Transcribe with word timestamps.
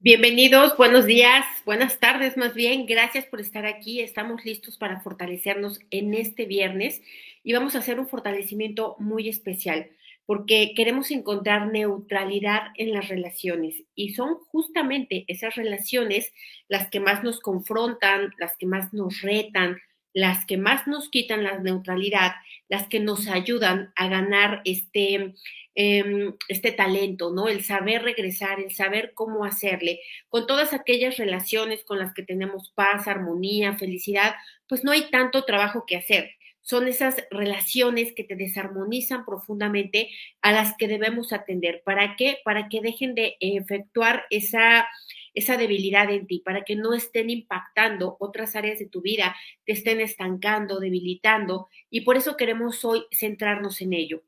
Bienvenidos, 0.00 0.76
buenos 0.76 1.06
días, 1.06 1.44
buenas 1.64 1.98
tardes 1.98 2.36
más 2.36 2.54
bien. 2.54 2.86
Gracias 2.86 3.24
por 3.24 3.40
estar 3.40 3.66
aquí. 3.66 4.00
Estamos 4.00 4.44
listos 4.44 4.78
para 4.78 5.00
fortalecernos 5.00 5.80
en 5.90 6.14
este 6.14 6.44
viernes 6.44 7.02
y 7.42 7.52
vamos 7.52 7.74
a 7.74 7.80
hacer 7.80 7.98
un 7.98 8.06
fortalecimiento 8.06 8.94
muy 9.00 9.28
especial 9.28 9.90
porque 10.24 10.72
queremos 10.76 11.10
encontrar 11.10 11.72
neutralidad 11.72 12.68
en 12.76 12.92
las 12.92 13.08
relaciones 13.08 13.82
y 13.96 14.14
son 14.14 14.36
justamente 14.52 15.24
esas 15.26 15.56
relaciones 15.56 16.32
las 16.68 16.88
que 16.90 17.00
más 17.00 17.24
nos 17.24 17.40
confrontan, 17.40 18.32
las 18.38 18.56
que 18.56 18.66
más 18.66 18.94
nos 18.94 19.20
retan, 19.20 19.78
las 20.12 20.46
que 20.46 20.58
más 20.58 20.86
nos 20.86 21.08
quitan 21.08 21.42
la 21.42 21.58
neutralidad, 21.58 22.32
las 22.68 22.86
que 22.86 23.00
nos 23.00 23.26
ayudan 23.26 23.92
a 23.96 24.06
ganar 24.06 24.62
este 24.64 25.34
Em, 25.80 26.34
este 26.48 26.72
talento, 26.72 27.30
¿no? 27.32 27.46
El 27.46 27.62
saber 27.62 28.02
regresar, 28.02 28.58
el 28.58 28.74
saber 28.74 29.12
cómo 29.14 29.44
hacerle. 29.44 30.00
Con 30.28 30.48
todas 30.48 30.72
aquellas 30.72 31.18
relaciones 31.18 31.84
con 31.84 32.00
las 32.00 32.12
que 32.14 32.24
tenemos 32.24 32.72
paz, 32.74 33.06
armonía, 33.06 33.78
felicidad, 33.78 34.34
pues 34.68 34.82
no 34.82 34.90
hay 34.90 35.08
tanto 35.12 35.44
trabajo 35.44 35.84
que 35.86 35.94
hacer. 35.96 36.32
Son 36.62 36.88
esas 36.88 37.24
relaciones 37.30 38.12
que 38.12 38.24
te 38.24 38.34
desarmonizan 38.34 39.24
profundamente 39.24 40.10
a 40.42 40.50
las 40.50 40.76
que 40.76 40.88
debemos 40.88 41.32
atender. 41.32 41.80
¿Para 41.84 42.16
qué? 42.16 42.38
Para 42.44 42.68
que 42.68 42.80
dejen 42.80 43.14
de 43.14 43.36
efectuar 43.38 44.24
esa, 44.30 44.88
esa 45.32 45.56
debilidad 45.56 46.10
en 46.10 46.26
ti, 46.26 46.42
para 46.44 46.64
que 46.64 46.74
no 46.74 46.92
estén 46.92 47.30
impactando 47.30 48.16
otras 48.18 48.56
áreas 48.56 48.80
de 48.80 48.88
tu 48.88 49.00
vida, 49.00 49.36
te 49.64 49.74
estén 49.74 50.00
estancando, 50.00 50.80
debilitando. 50.80 51.68
Y 51.88 52.00
por 52.00 52.16
eso 52.16 52.36
queremos 52.36 52.84
hoy 52.84 53.06
centrarnos 53.12 53.80
en 53.80 53.92
ello. 53.92 54.24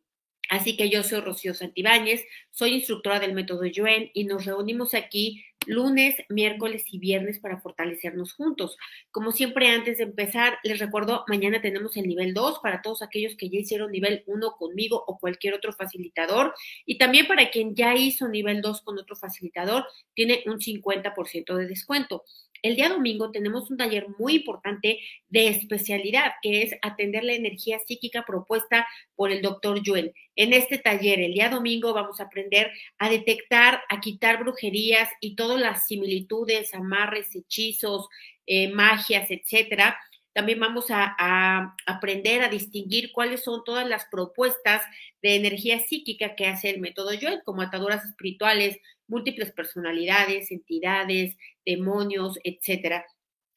Así 0.50 0.76
que 0.76 0.90
yo 0.90 1.04
soy 1.04 1.20
Rocío 1.20 1.54
Santibáñez, 1.54 2.26
soy 2.50 2.74
instructora 2.74 3.20
del 3.20 3.34
método 3.34 3.64
Yuen 3.66 4.10
y 4.12 4.24
nos 4.24 4.44
reunimos 4.44 4.94
aquí 4.94 5.44
lunes, 5.66 6.16
miércoles 6.28 6.84
y 6.90 6.98
viernes 6.98 7.38
para 7.38 7.60
fortalecernos 7.60 8.32
juntos. 8.32 8.76
Como 9.12 9.30
siempre, 9.30 9.68
antes 9.68 9.98
de 9.98 10.04
empezar, 10.04 10.58
les 10.64 10.80
recuerdo, 10.80 11.24
mañana 11.28 11.60
tenemos 11.60 11.96
el 11.96 12.08
nivel 12.08 12.34
2 12.34 12.58
para 12.62 12.82
todos 12.82 13.00
aquellos 13.02 13.36
que 13.36 13.48
ya 13.48 13.60
hicieron 13.60 13.92
nivel 13.92 14.24
1 14.26 14.56
conmigo 14.58 15.04
o 15.06 15.18
cualquier 15.18 15.54
otro 15.54 15.72
facilitador. 15.72 16.52
Y 16.84 16.98
también 16.98 17.28
para 17.28 17.50
quien 17.50 17.76
ya 17.76 17.94
hizo 17.94 18.26
nivel 18.26 18.60
2 18.60 18.82
con 18.82 18.98
otro 18.98 19.14
facilitador, 19.14 19.86
tiene 20.14 20.42
un 20.46 20.58
50% 20.58 21.54
de 21.54 21.66
descuento. 21.66 22.24
El 22.62 22.76
día 22.76 22.88
domingo 22.88 23.30
tenemos 23.30 23.70
un 23.70 23.76
taller 23.76 24.06
muy 24.18 24.36
importante 24.36 25.00
de 25.28 25.48
especialidad, 25.48 26.32
que 26.42 26.62
es 26.62 26.74
atender 26.82 27.24
la 27.24 27.32
energía 27.32 27.78
psíquica 27.78 28.24
propuesta 28.26 28.86
por 29.16 29.30
el 29.30 29.40
doctor 29.40 29.82
Yuen. 29.82 30.12
En 30.36 30.52
este 30.52 30.78
taller, 30.78 31.20
el 31.20 31.34
día 31.34 31.48
domingo, 31.48 31.94
vamos 31.94 32.20
a 32.20 32.24
aprender 32.24 32.70
a 32.98 33.08
detectar, 33.08 33.82
a 33.88 34.00
quitar 34.00 34.40
brujerías 34.40 35.08
y 35.20 35.36
todas 35.36 35.60
las 35.60 35.86
similitudes, 35.86 36.74
amarres, 36.74 37.34
hechizos, 37.34 38.08
eh, 38.46 38.68
magias, 38.68 39.30
etcétera. 39.30 39.98
También 40.32 40.60
vamos 40.60 40.86
a, 40.90 41.74
aprender 41.86 42.42
a 42.42 42.48
distinguir 42.48 43.10
cuáles 43.12 43.42
son 43.42 43.64
todas 43.64 43.88
las 43.88 44.06
propuestas 44.06 44.82
de 45.22 45.34
energía 45.34 45.80
psíquica 45.80 46.36
que 46.36 46.46
hace 46.46 46.70
el 46.70 46.80
método 46.80 47.12
Yuen, 47.12 47.40
como 47.44 47.62
ataduras 47.62 48.04
espirituales, 48.04 48.78
múltiples 49.10 49.52
personalidades, 49.52 50.50
entidades, 50.50 51.36
demonios, 51.66 52.38
etcétera. 52.44 53.04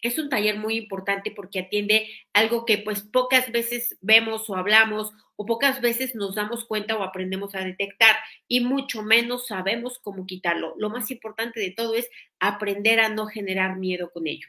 Es 0.02 0.20
un 0.20 0.30
taller 0.30 0.58
muy 0.58 0.76
importante 0.76 1.32
porque 1.32 1.60
atiende 1.60 2.10
algo 2.34 2.66
que 2.66 2.80
pues 2.80 3.04
pocas 3.04 3.50
veces 3.54 3.98
vemos 4.02 4.50
o 4.50 4.56
hablamos 4.58 5.14
o 5.38 5.46
pocas 5.46 5.80
veces 5.80 6.14
nos 6.14 6.36
damos 6.36 6.66
cuenta 6.66 6.98
o 6.98 7.04
aprendemos 7.04 7.56
a 7.56 7.64
detectar 7.64 8.18
y 8.48 8.60
mucho 8.60 9.02
menos 9.02 9.48
sabemos 9.48 10.00
cómo 10.00 10.26
quitarlo. 10.26 10.76
Lo 10.78 10.90
más 10.90 11.10
importante 11.10 11.62
de 11.62 11.72
todo 11.72 11.96
es 11.96 12.10
aprender 12.40 13.00
a 13.00 13.08
no 13.08 13.28
generar 13.28 13.78
miedo 13.78 14.12
con 14.12 14.28
ello. 14.28 14.48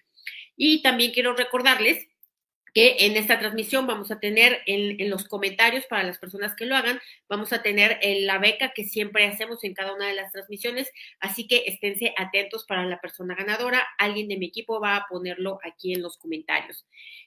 Y 0.56 0.82
también 0.82 1.12
quiero 1.12 1.34
recordarles 1.34 2.08
que 2.74 3.06
en 3.06 3.16
esta 3.16 3.38
transmisión 3.38 3.86
vamos 3.86 4.10
a 4.10 4.18
tener 4.18 4.60
en, 4.66 5.08
los 5.08 5.28
comentarios 5.28 5.86
para 5.86 6.02
las 6.02 6.18
personas 6.18 6.54
que 6.56 6.66
lo 6.66 6.74
hagan, 6.74 7.00
vamos 7.28 7.52
a 7.52 7.62
tener 7.62 7.98
la 8.02 8.38
beca 8.38 8.72
que 8.74 8.84
siempre 8.84 9.26
hacemos 9.26 9.62
en 9.62 9.74
cada 9.74 9.94
una 9.94 10.08
de 10.08 10.14
las 10.14 10.32
transmisiones, 10.32 10.90
así 11.20 11.46
que 11.46 11.62
esténse 11.66 12.12
atentos 12.18 12.64
para 12.66 12.84
la 12.84 13.00
persona 13.00 13.36
ganadora, 13.36 13.86
alguien 13.96 14.26
de 14.26 14.36
mi 14.36 14.46
equipo 14.46 14.80
va 14.80 14.96
a 14.96 15.06
ponerlo 15.08 15.60
aquí 15.62 15.94
en 15.94 16.02
los 16.02 16.18
comentarios. 16.18 16.84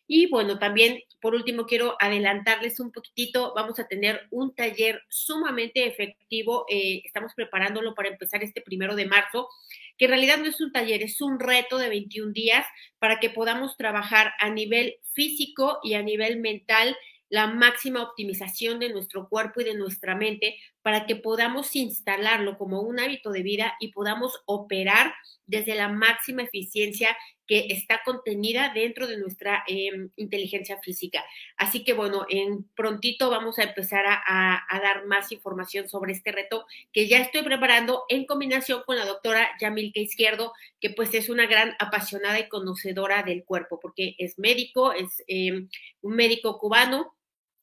Y 0.07 0.29
bueno, 0.29 0.57
también 0.57 1.01
por 1.19 1.35
último 1.35 1.65
quiero 1.65 1.97
adelantarles 1.99 2.79
un 2.79 2.91
poquitito, 2.91 3.53
vamos 3.55 3.79
a 3.79 3.87
tener 3.87 4.21
un 4.31 4.55
taller 4.55 5.01
sumamente 5.09 5.85
efectivo, 5.85 6.65
eh, 6.69 7.01
estamos 7.03 7.33
preparándolo 7.35 7.93
para 7.93 8.09
empezar 8.09 8.43
este 8.43 8.61
primero 8.61 8.95
de 8.95 9.05
marzo 9.05 9.49
que 9.97 10.05
en 10.05 10.11
realidad 10.11 10.37
no 10.37 10.45
es 10.45 10.61
un 10.61 10.71
taller, 10.71 11.01
es 11.01 11.21
un 11.21 11.39
reto 11.39 11.77
de 11.77 11.89
21 11.89 12.31
días 12.31 12.65
para 12.99 13.19
que 13.19 13.29
podamos 13.29 13.75
trabajar 13.77 14.31
a 14.39 14.49
nivel 14.49 14.95
físico 15.13 15.79
y 15.83 15.95
a 15.95 16.03
nivel 16.03 16.39
mental 16.39 16.95
la 17.29 17.47
máxima 17.47 18.03
optimización 18.03 18.79
de 18.79 18.89
nuestro 18.89 19.27
cuerpo 19.27 19.61
y 19.61 19.65
de 19.65 19.73
nuestra 19.73 20.15
mente 20.15 20.57
para 20.87 21.05
que 21.05 21.17
podamos 21.17 21.75
instalarlo 21.75 22.57
como 22.57 22.79
un 22.79 22.97
hábito 22.97 23.33
de 23.33 23.43
vida 23.43 23.75
y 23.81 23.91
podamos 23.91 24.41
operar 24.45 25.13
desde 25.45 25.75
la 25.75 25.89
máxima 25.89 26.43
eficiencia 26.43 27.17
que 27.45 27.67
está 27.71 27.99
contenida 28.05 28.71
dentro 28.73 29.05
de 29.05 29.17
nuestra 29.17 29.65
em, 29.67 30.11
inteligencia 30.15 30.79
física. 30.79 31.25
Así 31.57 31.83
que 31.83 31.91
bueno, 31.91 32.25
en 32.29 32.63
prontito 32.73 33.29
vamos 33.29 33.59
a 33.59 33.63
empezar 33.63 34.05
a, 34.07 34.63
dar 34.81 35.05
más 35.07 35.33
información 35.33 35.89
sobre 35.89 36.13
este 36.13 36.31
reto 36.31 36.65
que 36.93 37.09
ya 37.09 37.19
estoy 37.19 37.43
preparando 37.43 38.05
en 38.07 38.25
combinación 38.25 38.83
con 38.85 38.95
la 38.95 39.05
doctora 39.05 39.49
Yamilka 39.59 39.99
Izquierdo, 39.99 40.53
que 40.79 40.91
pues 40.91 41.13
es 41.13 41.27
una 41.27 41.47
gran 41.47 41.75
apasionada 41.79 42.39
y 42.39 42.47
conocedora 42.47 43.23
del 43.23 43.43
cuerpo, 43.43 43.77
porque 43.81 44.15
es 44.19 44.39
médico, 44.39 44.93
es 44.93 45.21
em, 45.27 45.67
un 45.99 46.15
médico 46.15 46.57
cubano, 46.57 47.16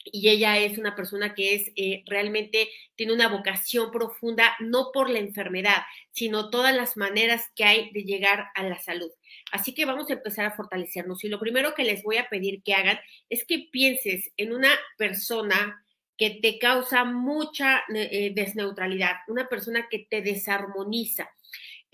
y 0.04 0.28
ella 0.28 0.58
es 0.58 0.78
una 0.78 0.94
persona 0.94 1.34
que 1.34 1.54
es 1.54 1.72
eh, 1.76 2.02
realmente 2.06 2.68
tiene 2.94 3.12
una 3.12 3.28
vocación 3.28 3.90
profunda, 3.90 4.54
no 4.60 4.90
por 4.92 5.10
la 5.10 5.18
enfermedad, 5.18 5.82
sino 6.12 6.50
todas 6.50 6.74
las 6.74 6.96
maneras 6.96 7.44
que 7.56 7.64
hay 7.64 7.90
de 7.92 8.04
llegar 8.04 8.46
a 8.54 8.62
la 8.64 8.78
salud. 8.78 9.10
Así 9.50 9.74
que 9.74 9.86
vamos 9.86 10.10
a 10.10 10.14
empezar 10.14 10.44
a 10.46 10.54
fortalecernos. 10.54 11.24
Y 11.24 11.28
lo 11.28 11.40
primero 11.40 11.74
que 11.74 11.84
les 11.84 12.02
voy 12.02 12.18
a 12.18 12.28
pedir 12.28 12.62
que 12.62 12.74
hagan 12.74 12.98
es 13.28 13.44
que 13.44 13.68
pienses 13.70 14.30
en 14.36 14.52
una 14.52 14.70
persona 14.96 15.84
que 16.16 16.38
te 16.42 16.58
causa 16.58 17.04
mucha 17.04 17.82
eh, 17.92 18.32
desneutralidad, 18.34 19.16
una 19.26 19.48
persona 19.48 19.88
que 19.90 20.06
te 20.08 20.22
desarmoniza. 20.22 21.28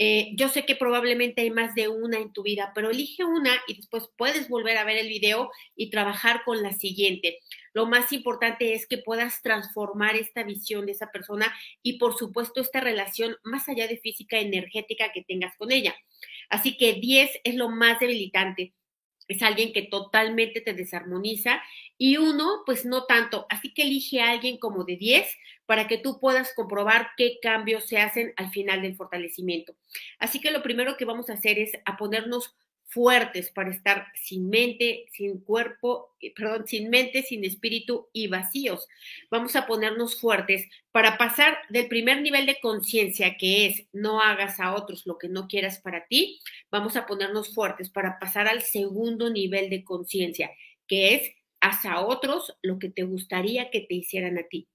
Eh, 0.02 0.32
yo 0.34 0.48
sé 0.48 0.64
que 0.64 0.76
probablemente 0.76 1.42
hay 1.42 1.50
más 1.50 1.74
de 1.74 1.88
una 1.88 2.16
en 2.16 2.32
tu 2.32 2.42
vida, 2.42 2.72
pero 2.74 2.88
elige 2.88 3.22
una 3.22 3.52
y 3.66 3.76
después 3.76 4.08
puedes 4.16 4.48
volver 4.48 4.78
a 4.78 4.84
ver 4.84 4.96
el 4.96 5.08
video 5.08 5.50
y 5.76 5.90
trabajar 5.90 6.42
con 6.46 6.62
la 6.62 6.72
siguiente. 6.72 7.38
Lo 7.72 7.86
más 7.86 8.12
importante 8.12 8.74
es 8.74 8.86
que 8.86 8.98
puedas 8.98 9.42
transformar 9.42 10.16
esta 10.16 10.42
visión 10.42 10.86
de 10.86 10.92
esa 10.92 11.10
persona 11.10 11.52
y 11.82 11.98
por 11.98 12.16
supuesto 12.16 12.60
esta 12.60 12.80
relación 12.80 13.36
más 13.42 13.68
allá 13.68 13.86
de 13.86 13.98
física 13.98 14.38
energética 14.38 15.12
que 15.12 15.24
tengas 15.24 15.56
con 15.56 15.70
ella. 15.70 15.94
Así 16.48 16.76
que 16.76 16.94
10 16.94 17.40
es 17.44 17.54
lo 17.54 17.68
más 17.68 18.00
debilitante. 18.00 18.74
Es 19.28 19.42
alguien 19.42 19.72
que 19.72 19.82
totalmente 19.82 20.60
te 20.60 20.74
desarmoniza 20.74 21.62
y 21.96 22.16
uno, 22.16 22.62
pues 22.66 22.84
no 22.84 23.04
tanto. 23.04 23.46
Así 23.48 23.72
que 23.72 23.82
elige 23.82 24.20
a 24.20 24.32
alguien 24.32 24.58
como 24.58 24.82
de 24.82 24.96
10 24.96 25.32
para 25.66 25.86
que 25.86 25.98
tú 25.98 26.18
puedas 26.18 26.52
comprobar 26.52 27.10
qué 27.16 27.38
cambios 27.40 27.84
se 27.84 27.98
hacen 27.98 28.32
al 28.36 28.50
final 28.50 28.82
del 28.82 28.96
fortalecimiento. 28.96 29.76
Así 30.18 30.40
que 30.40 30.50
lo 30.50 30.64
primero 30.64 30.96
que 30.96 31.04
vamos 31.04 31.30
a 31.30 31.34
hacer 31.34 31.60
es 31.60 31.70
a 31.84 31.96
ponernos 31.96 32.56
fuertes 32.90 33.50
para 33.50 33.70
estar 33.70 34.06
sin 34.14 34.50
mente, 34.50 35.06
sin 35.12 35.40
cuerpo, 35.40 36.14
eh, 36.20 36.32
perdón, 36.34 36.66
sin 36.66 36.90
mente, 36.90 37.22
sin 37.22 37.44
espíritu 37.44 38.08
y 38.12 38.26
vacíos. 38.26 38.86
Vamos 39.30 39.54
a 39.56 39.66
ponernos 39.66 40.20
fuertes 40.20 40.68
para 40.92 41.16
pasar 41.16 41.56
del 41.68 41.88
primer 41.88 42.20
nivel 42.20 42.46
de 42.46 42.58
conciencia, 42.60 43.36
que 43.38 43.66
es 43.66 43.86
no 43.92 44.20
hagas 44.20 44.58
a 44.58 44.74
otros 44.74 45.06
lo 45.06 45.18
que 45.18 45.28
no 45.28 45.46
quieras 45.46 45.80
para 45.80 46.06
ti, 46.06 46.40
vamos 46.70 46.96
a 46.96 47.06
ponernos 47.06 47.54
fuertes 47.54 47.90
para 47.90 48.18
pasar 48.18 48.48
al 48.48 48.62
segundo 48.62 49.30
nivel 49.30 49.70
de 49.70 49.84
conciencia, 49.84 50.50
que 50.86 51.14
es 51.14 51.32
haz 51.60 51.84
a 51.84 52.00
otros 52.00 52.56
lo 52.62 52.78
que 52.78 52.88
te 52.88 53.04
gustaría 53.04 53.70
que 53.70 53.80
te 53.82 53.94
hicieran 53.94 54.38
a 54.38 54.42
ti. 54.48 54.68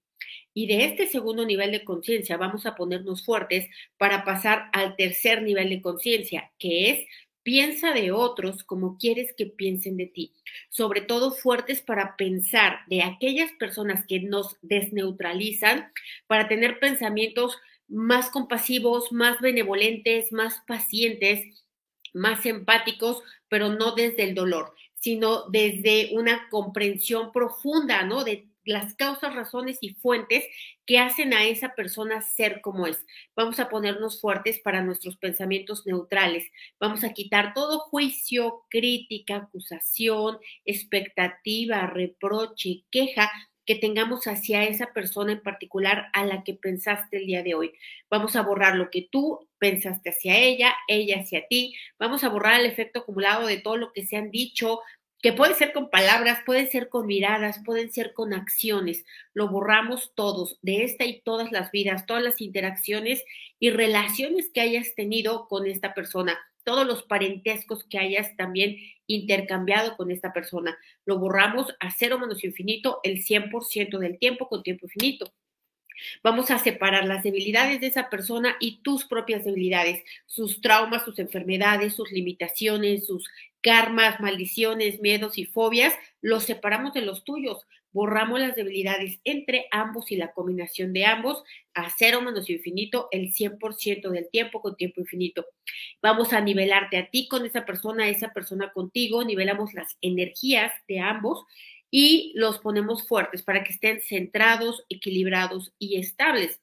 Y 0.54 0.66
de 0.66 0.86
este 0.86 1.06
segundo 1.06 1.44
nivel 1.44 1.70
de 1.70 1.84
conciencia 1.84 2.38
vamos 2.38 2.64
a 2.64 2.74
ponernos 2.74 3.24
fuertes 3.24 3.68
para 3.98 4.24
pasar 4.24 4.70
al 4.72 4.96
tercer 4.96 5.42
nivel 5.42 5.68
de 5.68 5.82
conciencia, 5.82 6.50
que 6.58 6.90
es 6.90 7.06
Piensa 7.46 7.92
de 7.92 8.10
otros 8.10 8.64
como 8.64 8.98
quieres 8.98 9.32
que 9.32 9.46
piensen 9.46 9.96
de 9.96 10.06
ti, 10.06 10.32
sobre 10.68 11.00
todo 11.00 11.30
fuertes 11.30 11.80
para 11.80 12.16
pensar 12.16 12.80
de 12.88 13.04
aquellas 13.04 13.52
personas 13.52 14.04
que 14.04 14.18
nos 14.18 14.56
desneutralizan, 14.62 15.92
para 16.26 16.48
tener 16.48 16.80
pensamientos 16.80 17.56
más 17.86 18.30
compasivos, 18.30 19.12
más 19.12 19.40
benevolentes, 19.40 20.32
más 20.32 20.60
pacientes, 20.66 21.64
más 22.12 22.44
empáticos, 22.46 23.22
pero 23.48 23.68
no 23.68 23.94
desde 23.94 24.24
el 24.24 24.34
dolor, 24.34 24.74
sino 24.96 25.48
desde 25.48 26.10
una 26.14 26.48
comprensión 26.50 27.30
profunda, 27.30 28.02
¿no? 28.02 28.24
Las 28.66 28.94
causas, 28.94 29.34
razones 29.34 29.78
y 29.80 29.94
fuentes 29.94 30.44
que 30.84 30.98
hacen 30.98 31.32
a 31.32 31.44
esa 31.44 31.74
persona 31.74 32.20
ser 32.20 32.60
como 32.60 32.86
es. 32.86 33.04
Vamos 33.34 33.58
a 33.58 33.68
ponernos 33.68 34.20
fuertes 34.20 34.58
para 34.58 34.82
nuestros 34.82 35.16
pensamientos 35.16 35.86
neutrales. 35.86 36.44
Vamos 36.78 37.04
a 37.04 37.12
quitar 37.12 37.54
todo 37.54 37.78
juicio, 37.78 38.64
crítica, 38.68 39.36
acusación, 39.36 40.38
expectativa, 40.64 41.86
reproche, 41.86 42.84
queja 42.90 43.30
que 43.66 43.74
tengamos 43.74 44.26
hacia 44.28 44.64
esa 44.64 44.92
persona 44.92 45.32
en 45.32 45.42
particular 45.42 46.06
a 46.12 46.24
la 46.24 46.44
que 46.44 46.54
pensaste 46.54 47.18
el 47.18 47.26
día 47.26 47.42
de 47.42 47.54
hoy. 47.54 47.72
Vamos 48.08 48.36
a 48.36 48.42
borrar 48.42 48.76
lo 48.76 48.90
que 48.90 49.08
tú 49.10 49.48
pensaste 49.58 50.10
hacia 50.10 50.38
ella, 50.38 50.74
ella 50.86 51.20
hacia 51.20 51.46
ti. 51.48 51.74
Vamos 51.98 52.22
a 52.22 52.28
borrar 52.28 52.60
el 52.60 52.66
efecto 52.66 53.00
acumulado 53.00 53.46
de 53.46 53.58
todo 53.58 53.76
lo 53.76 53.92
que 53.92 54.06
se 54.06 54.16
han 54.16 54.30
dicho, 54.30 54.80
que 55.22 55.32
puede 55.32 55.54
ser 55.54 55.72
con 55.72 55.90
palabras, 55.90 56.40
pueden 56.44 56.68
ser 56.68 56.88
con 56.88 57.06
miradas, 57.06 57.60
pueden 57.64 57.92
ser 57.92 58.12
con 58.12 58.34
acciones. 58.34 59.04
Lo 59.34 59.48
borramos 59.48 60.12
todos, 60.14 60.58
de 60.62 60.84
esta 60.84 61.04
y 61.04 61.20
todas 61.20 61.52
las 61.52 61.70
vidas, 61.70 62.06
todas 62.06 62.22
las 62.22 62.40
interacciones 62.40 63.24
y 63.58 63.70
relaciones 63.70 64.50
que 64.52 64.60
hayas 64.60 64.94
tenido 64.94 65.48
con 65.48 65.66
esta 65.66 65.94
persona, 65.94 66.38
todos 66.64 66.86
los 66.86 67.02
parentescos 67.02 67.84
que 67.84 67.98
hayas 67.98 68.36
también 68.36 68.76
intercambiado 69.06 69.96
con 69.96 70.10
esta 70.10 70.32
persona. 70.32 70.76
Lo 71.04 71.18
borramos 71.18 71.74
a 71.80 71.90
cero 71.90 72.18
menos 72.18 72.44
infinito 72.44 73.00
el 73.02 73.24
100% 73.24 73.98
del 73.98 74.18
tiempo 74.18 74.48
con 74.48 74.62
tiempo 74.62 74.86
infinito. 74.86 75.32
Vamos 76.22 76.50
a 76.50 76.58
separar 76.58 77.06
las 77.06 77.22
debilidades 77.22 77.80
de 77.80 77.86
esa 77.86 78.10
persona 78.10 78.56
y 78.60 78.82
tus 78.82 79.06
propias 79.06 79.44
debilidades, 79.44 80.02
sus 80.26 80.60
traumas, 80.60 81.04
sus 81.04 81.18
enfermedades, 81.18 81.94
sus 81.94 82.12
limitaciones, 82.12 83.06
sus 83.06 83.28
karmas, 83.66 84.20
maldiciones, 84.20 85.00
miedos 85.00 85.38
y 85.38 85.44
fobias, 85.44 85.92
los 86.20 86.44
separamos 86.44 86.94
de 86.94 87.02
los 87.02 87.24
tuyos. 87.24 87.66
Borramos 87.90 88.38
las 88.38 88.54
debilidades 88.54 89.18
entre 89.24 89.66
ambos 89.72 90.12
y 90.12 90.16
la 90.16 90.30
combinación 90.30 90.92
de 90.92 91.04
ambos 91.04 91.42
a 91.74 91.90
cero 91.98 92.20
menos 92.20 92.48
infinito 92.48 93.08
el 93.10 93.32
100% 93.32 94.10
del 94.10 94.30
tiempo 94.30 94.62
con 94.62 94.76
tiempo 94.76 95.00
infinito. 95.00 95.46
Vamos 96.00 96.32
a 96.32 96.40
nivelarte 96.40 96.96
a 96.96 97.10
ti 97.10 97.26
con 97.26 97.44
esa 97.44 97.64
persona, 97.64 98.08
esa 98.08 98.32
persona 98.32 98.70
contigo, 98.72 99.24
nivelamos 99.24 99.74
las 99.74 99.96
energías 100.00 100.70
de 100.86 101.00
ambos 101.00 101.44
y 101.90 102.34
los 102.36 102.60
ponemos 102.60 103.08
fuertes 103.08 103.42
para 103.42 103.64
que 103.64 103.72
estén 103.72 104.00
centrados, 104.00 104.84
equilibrados 104.88 105.72
y 105.80 105.98
estables. 105.98 106.60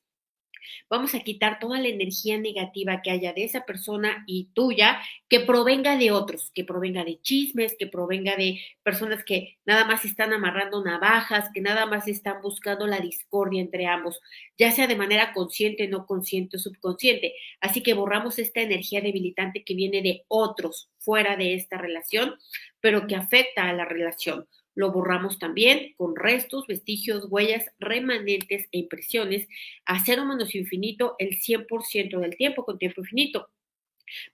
Vamos 0.89 1.15
a 1.15 1.19
quitar 1.21 1.60
toda 1.60 1.80
la 1.80 1.88
energía 1.88 2.38
negativa 2.38 3.01
que 3.01 3.12
haya 3.12 3.33
de 3.33 3.44
esa 3.44 3.65
persona 3.65 4.24
y 4.27 4.50
tuya, 4.54 5.01
que 5.30 5.39
provenga 5.39 5.98
de 5.98 6.12
otros, 6.12 6.51
que 6.54 6.63
provenga 6.63 7.04
de 7.04 7.19
chismes, 7.21 7.75
que 7.77 7.88
provenga 7.88 8.36
de 8.36 8.62
personas 8.83 9.24
que 9.24 9.57
nada 9.65 9.86
más 9.86 10.06
están 10.06 10.33
amarrando 10.33 10.83
navajas, 10.83 11.50
que 11.54 11.62
nada 11.62 11.86
más 11.86 12.07
están 12.07 12.42
buscando 12.42 12.88
la 12.88 13.00
discordia 13.00 13.62
entre 13.62 13.88
ambos, 13.88 14.19
ya 14.57 14.71
sea 14.71 14.88
de 14.88 14.95
manera 14.95 15.33
consciente, 15.33 15.88
no 15.88 16.06
consciente 16.06 16.57
o 16.57 16.60
subconsciente. 16.60 17.33
Así 17.62 17.81
que 17.81 17.94
borramos 17.94 18.39
esta 18.39 18.62
energía 18.62 19.01
debilitante 19.01 19.63
que 19.63 19.75
viene 19.75 20.01
de 20.01 20.24
otros 20.27 20.89
fuera 21.00 21.36
de 21.36 21.56
esta 21.56 21.77
relación, 21.77 22.36
pero 22.80 23.07
que 23.07 23.16
afecta 23.16 23.69
a 23.69 23.74
la 23.74 23.86
relación 23.86 24.48
lo 24.75 24.91
borramos 24.91 25.39
también 25.39 25.93
con 25.97 26.15
restos, 26.15 26.67
vestigios, 26.67 27.27
huellas, 27.29 27.65
remanentes 27.79 28.67
e 28.71 28.79
impresiones 28.79 29.47
a 29.85 30.03
cero 30.03 30.25
menos 30.25 30.55
infinito 30.55 31.15
el 31.19 31.39
100% 31.39 32.19
del 32.19 32.35
tiempo 32.35 32.65
con 32.65 32.77
tiempo 32.77 33.01
infinito. 33.01 33.49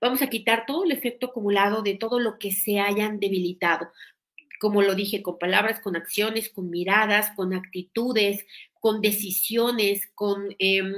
Vamos 0.02 0.22
a 0.22 0.30
quitar 0.30 0.66
todo 0.66 0.84
el 0.84 0.92
efecto 0.92 1.28
acumulado 1.28 1.82
de 1.82 1.96
todo 1.96 2.20
lo 2.20 2.40
que 2.40 2.52
se 2.52 2.80
hayan 2.80 3.20
debilitado, 3.20 3.90
como 4.60 4.82
lo 4.82 4.94
dije, 4.94 5.22
con 5.22 5.38
palabras, 5.38 5.80
con 5.80 5.96
acciones, 5.96 6.50
con 6.50 6.70
miradas, 6.70 7.32
con 7.36 7.54
actitudes, 7.54 8.46
con 8.74 9.02
decisiones, 9.02 10.10
con 10.16 10.54
em, 10.60 10.94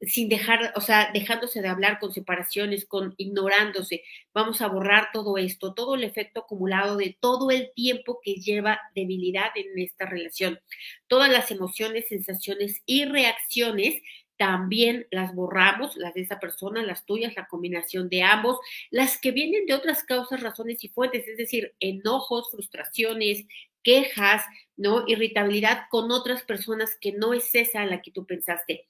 sin 0.00 0.28
dejar, 0.28 0.72
o 0.76 0.80
sea, 0.80 1.10
dejándose 1.12 1.60
de 1.60 1.68
hablar 1.68 1.98
con 1.98 2.12
separaciones, 2.12 2.86
con 2.86 3.14
ignorándose. 3.16 4.02
Vamos 4.32 4.60
a 4.60 4.68
borrar 4.68 5.08
todo 5.12 5.38
esto, 5.38 5.74
todo 5.74 5.96
el 5.96 6.04
efecto 6.04 6.40
acumulado 6.40 6.96
de 6.96 7.16
todo 7.20 7.50
el 7.50 7.72
tiempo 7.74 8.20
que 8.22 8.34
lleva 8.34 8.80
debilidad 8.94 9.50
en 9.56 9.78
esta 9.78 10.06
relación. 10.06 10.60
Todas 11.08 11.30
las 11.30 11.50
emociones, 11.50 12.08
sensaciones 12.08 12.82
y 12.86 13.04
reacciones 13.06 14.00
también 14.36 15.08
las 15.10 15.34
borramos, 15.34 15.96
las 15.96 16.14
de 16.14 16.20
esa 16.20 16.38
persona, 16.38 16.84
las 16.84 17.04
tuyas, 17.04 17.34
la 17.34 17.48
combinación 17.48 18.08
de 18.08 18.22
ambos, 18.22 18.58
las 18.90 19.18
que 19.18 19.32
vienen 19.32 19.66
de 19.66 19.74
otras 19.74 20.04
causas, 20.04 20.40
razones 20.40 20.84
y 20.84 20.88
fuentes, 20.88 21.26
es 21.26 21.36
decir, 21.38 21.74
enojos, 21.80 22.48
frustraciones, 22.52 23.46
quejas, 23.82 24.44
¿no? 24.76 25.02
Irritabilidad 25.08 25.86
con 25.90 26.12
otras 26.12 26.44
personas 26.44 26.96
que 27.00 27.10
no 27.12 27.34
es 27.34 27.52
esa 27.52 27.82
a 27.82 27.86
la 27.86 28.00
que 28.00 28.12
tú 28.12 28.26
pensaste 28.26 28.86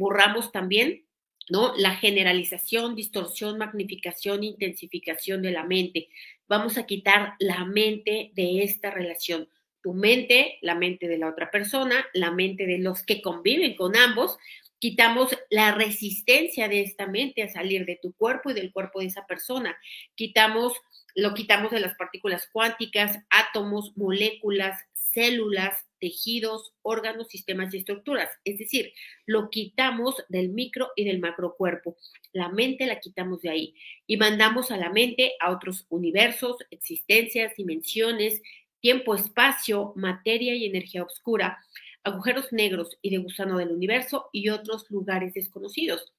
borramos 0.00 0.50
también 0.50 1.04
¿no? 1.50 1.74
La 1.76 1.96
generalización, 1.96 2.94
distorsión, 2.94 3.58
magnificación, 3.58 4.44
intensificación 4.44 5.42
de 5.42 5.50
la 5.50 5.64
mente. 5.64 6.08
Vamos 6.48 6.78
a 6.78 6.86
quitar 6.86 7.34
la 7.38 7.64
mente 7.64 8.30
de 8.34 8.62
esta 8.62 8.90
relación. 8.90 9.48
Tu 9.82 9.92
mente, 9.92 10.58
la 10.62 10.74
mente 10.74 11.08
de 11.08 11.18
la 11.18 11.28
otra 11.28 11.50
persona, 11.50 12.06
la 12.14 12.30
mente 12.30 12.66
de 12.66 12.78
los 12.78 13.02
que 13.02 13.20
conviven 13.20 13.74
con 13.74 13.96
ambos. 13.96 14.38
Quitamos 14.78 15.36
la 15.50 15.74
resistencia 15.74 16.68
de 16.68 16.82
esta 16.82 17.06
mente 17.06 17.42
a 17.42 17.48
salir 17.48 17.84
de 17.84 17.98
tu 18.00 18.12
cuerpo 18.12 18.50
y 18.50 18.54
del 18.54 18.72
cuerpo 18.72 19.00
de 19.00 19.06
esa 19.06 19.26
persona. 19.26 19.76
Quitamos, 20.14 20.74
lo 21.14 21.34
quitamos 21.34 21.70
de 21.72 21.80
las 21.80 21.94
partículas 21.96 22.48
cuánticas, 22.52 23.18
átomos, 23.28 23.96
moléculas, 23.96 24.78
células, 25.12 25.76
tejidos, 26.00 26.72
órganos, 26.82 27.28
sistemas 27.28 27.72
y 27.72 27.78
estructuras. 27.78 28.30
Es 28.44 28.58
decir, 28.58 28.92
lo 29.26 29.50
quitamos 29.50 30.16
del 30.28 30.48
micro 30.48 30.88
y 30.96 31.04
del 31.04 31.20
macrocuerpo. 31.20 31.96
La 32.32 32.48
mente 32.48 32.86
la 32.86 33.00
quitamos 33.00 33.42
de 33.42 33.50
ahí 33.50 33.74
y 34.06 34.16
mandamos 34.16 34.70
a 34.70 34.76
la 34.76 34.90
mente 34.90 35.34
a 35.40 35.50
otros 35.50 35.86
universos, 35.88 36.56
existencias, 36.70 37.54
dimensiones, 37.56 38.40
tiempo, 38.80 39.14
espacio, 39.14 39.92
materia 39.94 40.54
y 40.54 40.64
energía 40.64 41.02
oscura, 41.02 41.58
agujeros 42.02 42.52
negros 42.52 42.98
y 43.02 43.10
de 43.10 43.18
gusano 43.18 43.58
del 43.58 43.72
universo 43.72 44.30
y 44.32 44.48
otros 44.48 44.90
lugares 44.90 45.34
desconocidos. 45.34 46.12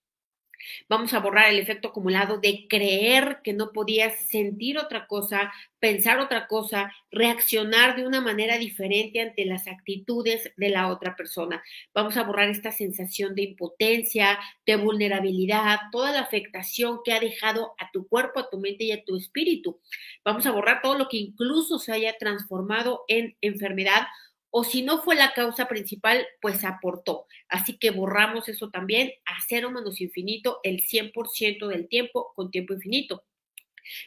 Vamos 0.90 1.14
a 1.14 1.20
borrar 1.20 1.50
el 1.50 1.60
efecto 1.60 1.90
acumulado 1.90 2.38
de 2.38 2.66
creer 2.70 3.40
que 3.44 3.54
no 3.54 3.72
podías 3.72 4.28
sentir 4.28 4.78
otra 4.78 5.08
cosa, 5.08 5.52
pensar 5.80 6.20
otra 6.20 6.48
cosa, 6.48 6.92
reaccionar 7.12 7.96
de 7.96 8.06
una 8.06 8.22
manera 8.22 8.58
diferente 8.58 9.22
ante 9.22 9.46
las 9.46 9.68
actitudes 9.68 10.52
de 10.56 10.70
la 10.70 10.90
otra 10.90 11.16
persona. 11.16 11.64
Vamos 11.94 12.18
a 12.18 12.24
borrar 12.24 12.50
esta 12.50 12.72
sensación 12.72 13.36
de 13.36 13.44
impotencia, 13.44 14.40
de 14.66 14.76
vulnerabilidad, 14.76 15.80
toda 15.92 16.12
la 16.12 16.22
afectación 16.22 17.00
que 17.04 17.14
ha 17.14 17.20
dejado 17.20 17.74
a 17.78 17.90
tu 17.92 18.08
cuerpo, 18.08 18.40
a 18.40 18.50
tu 18.50 18.60
mente 18.60 18.86
y 18.86 18.92
a 18.92 19.04
tu 19.04 19.18
espíritu. 19.18 19.80
Vamos 20.24 20.46
a 20.46 20.52
borrar 20.52 20.82
todo 20.82 20.98
lo 20.98 21.10
que 21.10 21.18
incluso 21.18 21.80
se 21.80 21.92
haya 21.92 22.18
transformado 22.18 23.04
en 23.08 23.36
enfermedad 23.42 24.08
o 24.52 24.64
si 24.64 24.84
no 24.84 25.02
fue 25.02 25.16
la 25.16 25.34
causa 25.34 25.68
principal, 25.68 26.28
pues 26.42 26.64
aportó. 26.64 27.26
Así 27.48 27.78
que 27.78 27.90
borramos 27.90 28.50
eso 28.50 28.70
también 28.70 29.14
a 29.26 29.38
cero 29.48 29.72
menos 29.72 30.02
infinito 30.02 30.60
el 30.64 30.84
100% 30.84 31.68
del 31.68 31.88
tiempo 31.88 32.34
con 32.36 32.52
tiempo 32.52 32.74
infinito. 32.74 33.24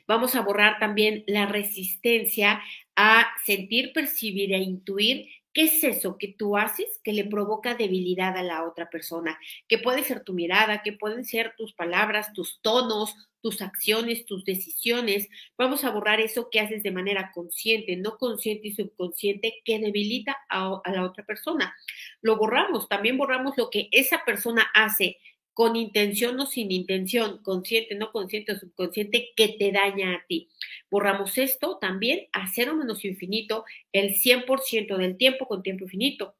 Vamos 0.06 0.34
a 0.34 0.42
borrar 0.42 0.78
también 0.78 1.24
la 1.26 1.46
resistencia 1.46 2.62
a 2.94 3.32
sentir, 3.44 3.92
percibir 3.92 4.52
e 4.52 4.58
intuir 4.58 5.28
¿Qué 5.54 5.62
es 5.62 5.84
eso 5.84 6.18
que 6.18 6.28
tú 6.28 6.56
haces 6.56 7.00
que 7.04 7.12
le 7.12 7.24
provoca 7.24 7.76
debilidad 7.76 8.36
a 8.36 8.42
la 8.42 8.64
otra 8.64 8.90
persona? 8.90 9.38
Que 9.68 9.78
puede 9.78 10.02
ser 10.02 10.24
tu 10.24 10.34
mirada, 10.34 10.82
que 10.82 10.92
pueden 10.92 11.24
ser 11.24 11.54
tus 11.56 11.72
palabras, 11.72 12.32
tus 12.32 12.60
tonos, 12.60 13.14
tus 13.40 13.62
acciones, 13.62 14.26
tus 14.26 14.44
decisiones. 14.44 15.28
Vamos 15.56 15.84
a 15.84 15.90
borrar 15.90 16.20
eso 16.20 16.48
que 16.50 16.58
haces 16.58 16.82
de 16.82 16.90
manera 16.90 17.30
consciente, 17.32 17.94
no 17.96 18.18
consciente 18.18 18.68
y 18.68 18.74
subconsciente 18.74 19.62
que 19.64 19.78
debilita 19.78 20.36
a, 20.48 20.80
a 20.82 20.90
la 20.90 21.04
otra 21.04 21.24
persona. 21.24 21.76
Lo 22.20 22.36
borramos, 22.36 22.88
también 22.88 23.16
borramos 23.16 23.56
lo 23.56 23.70
que 23.70 23.88
esa 23.92 24.24
persona 24.24 24.66
hace 24.74 25.18
con 25.54 25.76
intención 25.76 26.38
o 26.40 26.46
sin 26.46 26.70
intención, 26.72 27.42
consciente, 27.42 27.94
no 27.94 28.12
consciente 28.12 28.52
o 28.52 28.58
subconsciente, 28.58 29.32
que 29.36 29.48
te 29.58 29.72
daña 29.72 30.14
a 30.14 30.24
ti. 30.28 30.50
Borramos 30.90 31.38
esto 31.38 31.78
también 31.80 32.26
a 32.32 32.48
cero 32.52 32.74
menos 32.74 33.04
infinito 33.04 33.64
el 33.92 34.14
100% 34.14 34.96
del 34.98 35.16
tiempo 35.16 35.46
con 35.46 35.62
tiempo 35.62 35.84
infinito. 35.84 36.34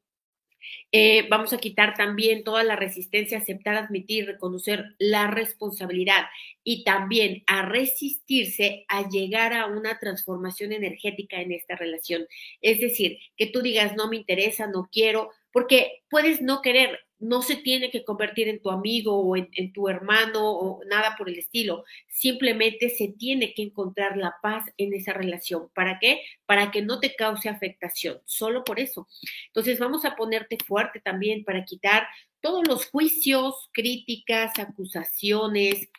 Eh, 0.91 1.27
vamos 1.29 1.53
a 1.53 1.57
quitar 1.57 1.93
también 1.95 2.43
toda 2.43 2.63
la 2.63 2.75
resistencia 2.75 3.37
aceptar, 3.37 3.75
admitir, 3.75 4.25
reconocer 4.25 4.95
la 4.97 5.27
responsabilidad 5.27 6.25
y 6.63 6.83
también 6.83 7.43
a 7.47 7.63
resistirse 7.63 8.85
a 8.87 9.07
llegar 9.09 9.53
a 9.53 9.67
una 9.67 9.99
transformación 9.99 10.71
energética 10.71 11.41
en 11.41 11.51
esta 11.51 11.75
relación. 11.75 12.25
Es 12.61 12.79
decir, 12.79 13.19
que 13.35 13.47
tú 13.47 13.61
digas, 13.61 13.95
no 13.95 14.07
me 14.07 14.17
interesa, 14.17 14.67
no 14.67 14.89
quiero, 14.91 15.31
porque 15.51 16.03
puedes 16.09 16.41
no 16.41 16.61
querer, 16.61 16.99
no 17.25 17.41
se 17.41 17.55
tiene 17.55 17.89
que 17.89 18.05
convertir 18.05 18.47
en 18.47 18.61
tu 18.61 18.69
amigo 18.69 19.19
o 19.19 19.35
en, 19.35 19.73
tu 19.73 19.89
hermano 19.89 20.39
o 20.43 20.83
nada 20.85 21.15
por 21.17 21.27
el 21.29 21.39
estilo. 21.39 21.83
Simplemente 22.07 22.89
se 22.89 23.09
tiene 23.09 23.53
que 23.53 23.63
encontrar 23.63 24.17
la 24.17 24.35
paz 24.41 24.65
en 24.77 24.93
esa 24.93 25.13
relación. 25.13 25.69
¿Para 25.73 25.99
qué? 25.99 26.21
Para 26.45 26.71
que 26.71 26.81
no 26.81 26.99
te 26.99 27.15
cause 27.15 27.49
afectación. 27.49 28.21
Solo 28.25 28.63
por 28.63 28.79
eso. 28.79 29.07
Entonces 29.47 29.79
vamos 29.79 30.05
a 30.05 30.15
ponerte 30.15 30.57
fuerte 30.65 30.99
también 30.99 31.43
para 31.43 31.65
quitar 31.65 32.07
todos 32.41 32.67
los 32.67 32.85
juicios, 32.85 33.69
críticas, 33.73 34.59
acusaciones, 34.59 35.89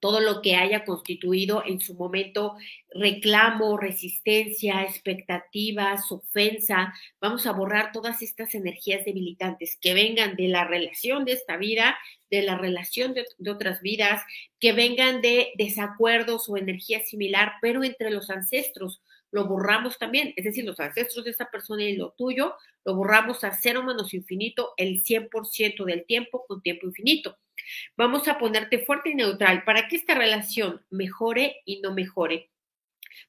todo 0.00 0.20
lo 0.20 0.42
que 0.42 0.56
haya 0.56 0.84
constituido 0.84 1.62
en 1.64 1.80
su 1.80 1.94
momento 1.94 2.56
reclamo, 2.90 3.76
resistencia, 3.76 4.82
expectativas, 4.82 6.10
ofensa. 6.12 6.94
Vamos 7.20 7.46
a 7.46 7.52
borrar 7.52 7.92
todas 7.92 8.22
estas 8.22 8.54
energías 8.54 9.04
debilitantes 9.04 9.78
que 9.80 9.94
vengan 9.94 10.36
de 10.36 10.48
la 10.48 10.64
relación 10.64 11.24
de 11.24 11.32
esta 11.32 11.56
vida, 11.56 11.96
de 12.30 12.42
la 12.42 12.56
relación 12.56 13.14
de, 13.14 13.24
otras 13.50 13.80
vidas, 13.80 14.22
que 14.60 14.72
vengan 14.72 15.20
de 15.20 15.52
desacuerdos 15.56 16.48
o 16.48 16.56
energía 16.56 17.04
similar, 17.04 17.52
pero 17.60 17.84
entre 17.84 18.10
los 18.10 18.30
ancestros 18.30 19.00
lo 19.30 19.46
borramos 19.46 19.98
también, 19.98 20.32
es 20.36 20.44
decir, 20.44 20.64
los 20.64 20.80
ancestros 20.80 21.24
de 21.24 21.30
esta 21.30 21.50
persona 21.50 21.84
y 21.84 21.96
lo 21.96 22.12
tuyo, 22.12 22.54
lo 22.84 22.94
borramos 22.94 23.44
a 23.44 23.52
cero 23.52 23.82
menos 23.82 24.14
infinito 24.14 24.72
el 24.76 25.02
100% 25.02 25.84
del 25.84 26.04
tiempo 26.06 26.44
con 26.46 26.62
tiempo 26.62 26.86
infinito. 26.86 27.38
Vamos 27.96 28.28
a 28.28 28.38
ponerte 28.38 28.84
fuerte 28.84 29.10
y 29.10 29.14
neutral 29.14 29.64
para 29.64 29.88
que 29.88 29.96
esta 29.96 30.14
relación 30.14 30.84
mejore 30.90 31.62
y 31.64 31.80
no 31.80 31.92
mejore, 31.92 32.50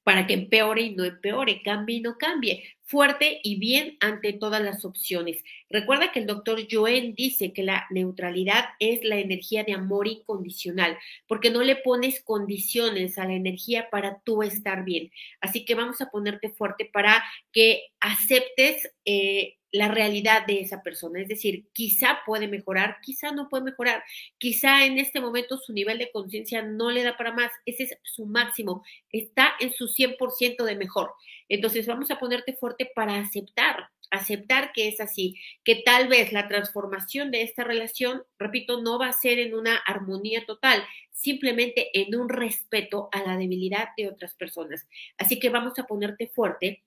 para 0.03 0.27
que 0.27 0.33
empeore 0.33 0.81
y 0.81 0.95
no 0.95 1.03
empeore, 1.03 1.61
cambie 1.63 1.97
y 1.97 2.01
no 2.01 2.17
cambie, 2.17 2.63
fuerte 2.87 3.41
y 3.43 3.59
bien 3.59 3.97
ante 3.99 4.33
todas 4.33 4.61
las 4.61 4.85
opciones. 4.85 5.43
Recuerda 5.69 6.11
que 6.11 6.19
el 6.19 6.25
doctor 6.25 6.59
Joen 6.71 7.13
dice 7.15 7.51
que 7.51 7.63
la 7.63 7.85
neutralidad 7.89 8.65
es 8.79 9.03
la 9.03 9.17
energía 9.17 9.63
de 9.65 9.73
amor 9.73 10.07
incondicional, 10.07 10.97
porque 11.27 11.51
no 11.51 11.63
le 11.63 11.75
pones 11.75 12.23
condiciones 12.23 13.17
a 13.17 13.25
la 13.25 13.33
energía 13.33 13.89
para 13.89 14.21
tú 14.23 14.41
estar 14.41 14.85
bien. 14.85 15.11
Así 15.41 15.65
que 15.65 15.75
vamos 15.75 16.01
a 16.01 16.09
ponerte 16.09 16.49
fuerte 16.49 16.89
para 16.91 17.21
que 17.51 17.83
aceptes 17.99 18.89
eh, 19.03 19.56
la 19.71 19.87
realidad 19.89 20.45
de 20.45 20.61
esa 20.61 20.81
persona. 20.81 21.21
Es 21.21 21.27
decir, 21.27 21.65
quizá 21.73 22.19
puede 22.25 22.47
mejorar, 22.47 22.97
quizá 23.01 23.31
no 23.31 23.49
puede 23.49 23.65
mejorar, 23.65 24.03
quizá 24.37 24.85
en 24.85 24.97
este 24.97 25.19
momento 25.19 25.57
su 25.57 25.73
nivel 25.73 25.97
de 25.97 26.11
conciencia 26.11 26.61
no 26.61 26.91
le 26.91 27.03
da 27.03 27.17
para 27.17 27.33
más, 27.33 27.51
ese 27.65 27.83
es 27.83 27.97
su 28.03 28.25
máximo, 28.25 28.83
está 29.11 29.53
en 29.59 29.73
su 29.73 29.87
100% 29.87 30.63
de 30.63 30.75
mejor. 30.75 31.11
Entonces 31.49 31.85
vamos 31.85 32.11
a 32.11 32.19
ponerte 32.19 32.53
fuerte 32.53 32.89
para 32.93 33.19
aceptar, 33.19 33.89
aceptar 34.11 34.71
que 34.73 34.87
es 34.87 34.99
así, 34.99 35.35
que 35.63 35.75
tal 35.75 36.07
vez 36.07 36.31
la 36.31 36.47
transformación 36.47 37.31
de 37.31 37.41
esta 37.41 37.63
relación, 37.63 38.23
repito, 38.39 38.81
no 38.81 38.97
va 38.97 39.09
a 39.09 39.13
ser 39.13 39.39
en 39.39 39.53
una 39.53 39.75
armonía 39.75 40.45
total, 40.45 40.83
simplemente 41.11 41.89
en 41.93 42.15
un 42.15 42.29
respeto 42.29 43.09
a 43.11 43.23
la 43.23 43.37
debilidad 43.37 43.89
de 43.97 44.07
otras 44.07 44.33
personas. 44.35 44.87
Así 45.17 45.39
que 45.39 45.49
vamos 45.49 45.77
a 45.79 45.87
ponerte 45.87 46.27
fuerte 46.27 46.83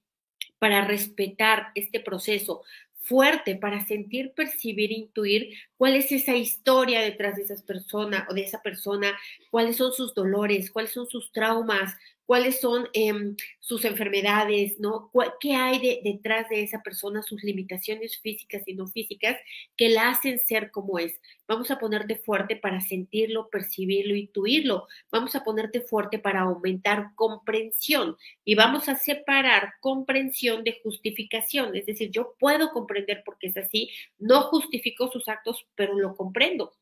para 0.61 0.85
respetar 0.85 1.73
este 1.75 1.99
proceso, 1.99 2.63
fuerte 3.01 3.57
para 3.57 3.85
sentir, 3.85 4.33
percibir, 4.35 4.93
intuir 4.93 5.57
cuál 5.77 5.97
es 5.97 6.13
esa 6.13 6.37
historia 6.37 7.01
detrás 7.01 7.35
de 7.37 7.43
esas 7.43 7.63
personas 7.63 8.25
o 8.31 8.35
de 8.35 8.43
esa 8.43 8.63
persona, 8.63 9.19
cuáles 9.51 9.77
son 9.77 9.93
sus 9.93 10.15
dolores, 10.15 10.71
cuáles 10.71 10.93
son 10.93 11.09
sus 11.09 11.33
traumas, 11.33 11.97
cuáles 12.31 12.61
son 12.61 12.89
em, 12.93 13.35
sus 13.59 13.85
enfermedades, 13.85 14.79
¿no? 14.79 15.11
¿Qué 15.41 15.57
hay 15.57 16.01
detrás 16.05 16.49
de 16.49 16.63
esa 16.63 16.81
persona, 16.81 17.25
sus 17.25 17.43
limitaciones 17.43 18.21
físicas 18.21 18.63
y 18.67 18.75
no 18.75 18.87
físicas 18.87 19.37
que 19.77 19.89
la 19.89 20.11
hacen 20.11 20.39
ser 20.39 20.71
como 20.71 21.01
es? 21.01 21.21
Vamos 21.49 21.73
a 21.73 21.81
ponerte 21.81 22.15
fuerte 22.15 22.55
para 22.55 22.81
sentirlo, 22.83 23.51
percibirlo, 23.51 24.15
intuirlo. 24.15 24.87
Vamos 25.11 25.35
a 25.35 25.43
ponerte 25.43 25.81
fuerte 25.81 26.21
para 26.21 26.43
aumentar 26.43 27.17
comprensión 27.17 28.17
y 28.45 28.55
vamos 28.55 28.89
a 28.89 28.95
separar 28.95 29.73
comprensión 29.81 30.63
de 30.63 30.79
justificación. 30.85 31.75
Es 31.75 31.87
decir, 31.87 32.13
yo 32.13 32.37
puedo 32.39 32.71
comprender 32.71 33.25
por 33.25 33.39
qué 33.39 33.49
es 33.49 33.57
así, 33.57 33.91
no 34.21 34.43
justifico 34.43 35.11
sus 35.11 35.27
actos, 35.27 35.67
pero 35.75 35.99
lo 35.99 36.15
comprendo. 36.15 36.73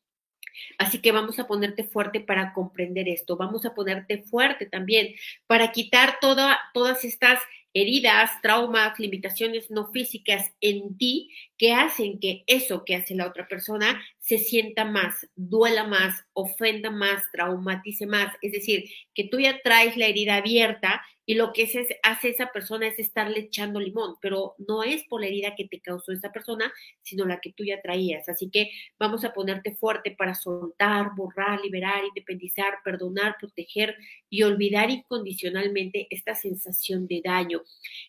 Así 0.79 0.99
que 0.99 1.13
vamos 1.13 1.39
a 1.39 1.47
ponerte 1.47 1.85
fuerte 1.85 2.21
para 2.21 2.53
comprender 2.53 3.09
esto, 3.09 3.37
vamos 3.37 3.65
a 3.65 3.75
ponerte 3.75 4.23
fuerte 4.23 4.67
también 4.67 5.15
para 5.47 5.73
quitar 5.73 6.19
todas 6.21 7.05
estas 7.05 7.41
heridas, 7.75 8.31
traumas, 8.43 8.99
limitaciones 8.99 9.71
no 9.71 9.91
físicas 9.93 10.53
en 10.61 10.97
ti 10.97 11.31
que 11.57 11.73
hacen 11.73 12.19
que 12.19 12.45
eso 12.47 12.85
que 12.85 12.97
hace 12.97 13.15
la 13.15 13.27
otra 13.27 13.47
persona 13.47 14.03
se 14.29 14.37
sienta 14.37 14.85
más, 14.85 15.27
duela 15.37 15.85
más, 15.85 16.27
ofenda 16.35 16.91
más, 16.91 17.23
traumatice 17.33 18.05
más. 18.05 18.31
Es 18.43 18.53
decir, 18.53 18.85
que 19.15 19.25
tú 19.25 19.41
ya 19.41 19.59
traes 19.63 19.97
la 19.97 20.05
herida 20.05 20.37
abierta 20.37 21.01
y 21.25 21.35
lo 21.35 21.55
que 21.55 21.63
hace 22.03 22.29
esa 22.29 22.53
persona 22.53 22.89
es 22.89 22.99
estarle 22.99 23.41
echando 23.41 23.81
limón, 23.81 24.17
pero 24.21 24.55
no 24.59 24.83
es 24.83 25.05
por 25.05 25.23
la 25.23 25.29
herida 25.29 25.55
que 25.57 25.67
te 25.67 25.81
causó 25.81 26.13
esa 26.13 26.31
persona, 26.31 26.71
sino 27.01 27.25
la 27.25 27.41
que 27.41 27.55
tú 27.55 27.65
ya 27.65 27.81
traías. 27.81 28.29
Así 28.29 28.51
que 28.51 28.71
vamos 28.99 29.25
a 29.25 29.33
ponerte 29.33 29.75
fuerte 29.75 30.11
para 30.11 30.35
soltar, 30.35 31.13
borrar, 31.17 31.63
liberar, 31.63 32.05
independizar, 32.05 32.81
perdonar, 32.85 33.37
proteger 33.41 33.97
y 34.29 34.43
olvidar 34.43 34.91
incondicionalmente 34.91 36.07
esta 36.11 36.35
sensación 36.35 37.07
de 37.07 37.23
daño, 37.25 37.63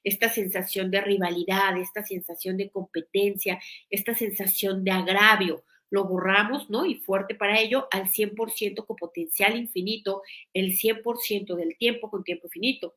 esta 0.04 0.28
sensación 0.28 0.92
de 0.92 1.00
rivalidad, 1.00 1.78
esta 1.78 2.04
sensación 2.04 2.58
de 2.58 2.70
competencia, 2.70 3.58
esta 3.90 4.14
sensación 4.16 4.84
de 4.84 4.92
agravio 4.92 5.64
lo 5.90 6.06
borramos, 6.06 6.70
¿no? 6.70 6.86
Y 6.86 6.96
fuerte 6.96 7.36
para 7.36 7.60
ello 7.60 7.88
al 7.92 8.10
100% 8.10 8.86
con 8.86 8.96
potencial 8.96 9.58
infinito, 9.58 10.22
el 10.54 10.78
100% 10.78 11.56
del 11.56 11.78
tiempo 11.78 12.10
con 12.10 12.24
tiempo 12.24 12.48
infinito. 12.48 12.96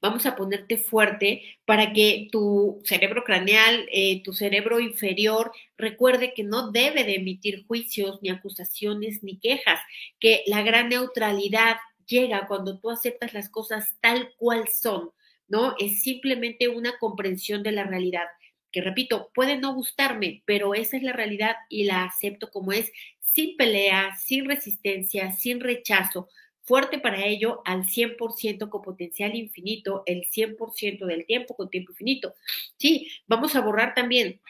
Vamos 0.00 0.26
a 0.26 0.36
ponerte 0.36 0.76
fuerte 0.76 1.42
para 1.64 1.92
que 1.92 2.28
tu 2.30 2.82
cerebro 2.84 3.24
craneal, 3.24 3.86
eh, 3.90 4.22
tu 4.22 4.32
cerebro 4.32 4.80
inferior, 4.80 5.52
recuerde 5.78 6.34
que 6.34 6.42
no 6.42 6.70
debe 6.70 7.04
de 7.04 7.16
emitir 7.16 7.66
juicios, 7.66 8.20
ni 8.22 8.28
acusaciones, 8.28 9.22
ni 9.22 9.38
quejas, 9.38 9.80
que 10.18 10.42
la 10.46 10.62
gran 10.62 10.90
neutralidad 10.90 11.76
llega 12.06 12.46
cuando 12.46 12.78
tú 12.78 12.90
aceptas 12.90 13.32
las 13.32 13.48
cosas 13.48 13.96
tal 14.00 14.34
cual 14.36 14.68
son, 14.68 15.12
¿no? 15.48 15.74
Es 15.78 16.02
simplemente 16.02 16.68
una 16.68 16.98
comprensión 16.98 17.62
de 17.62 17.72
la 17.72 17.84
realidad 17.84 18.26
que 18.72 18.80
repito, 18.80 19.30
puede 19.34 19.56
no 19.56 19.74
gustarme, 19.74 20.42
pero 20.44 20.74
esa 20.74 20.96
es 20.96 21.02
la 21.02 21.12
realidad 21.12 21.56
y 21.68 21.84
la 21.84 22.04
acepto 22.04 22.50
como 22.50 22.72
es, 22.72 22.92
sin 23.20 23.56
pelea, 23.56 24.16
sin 24.16 24.44
resistencia, 24.44 25.32
sin 25.32 25.60
rechazo, 25.60 26.28
fuerte 26.62 26.98
para 26.98 27.26
ello 27.26 27.62
al 27.64 27.84
100% 27.84 28.68
con 28.68 28.82
potencial 28.82 29.34
infinito, 29.34 30.02
el 30.06 30.26
100% 30.30 31.06
del 31.06 31.26
tiempo 31.26 31.56
con 31.56 31.70
tiempo 31.70 31.92
infinito. 31.92 32.34
Sí, 32.76 33.10
vamos 33.26 33.56
a 33.56 33.60
borrar 33.60 33.94
también 33.94 34.40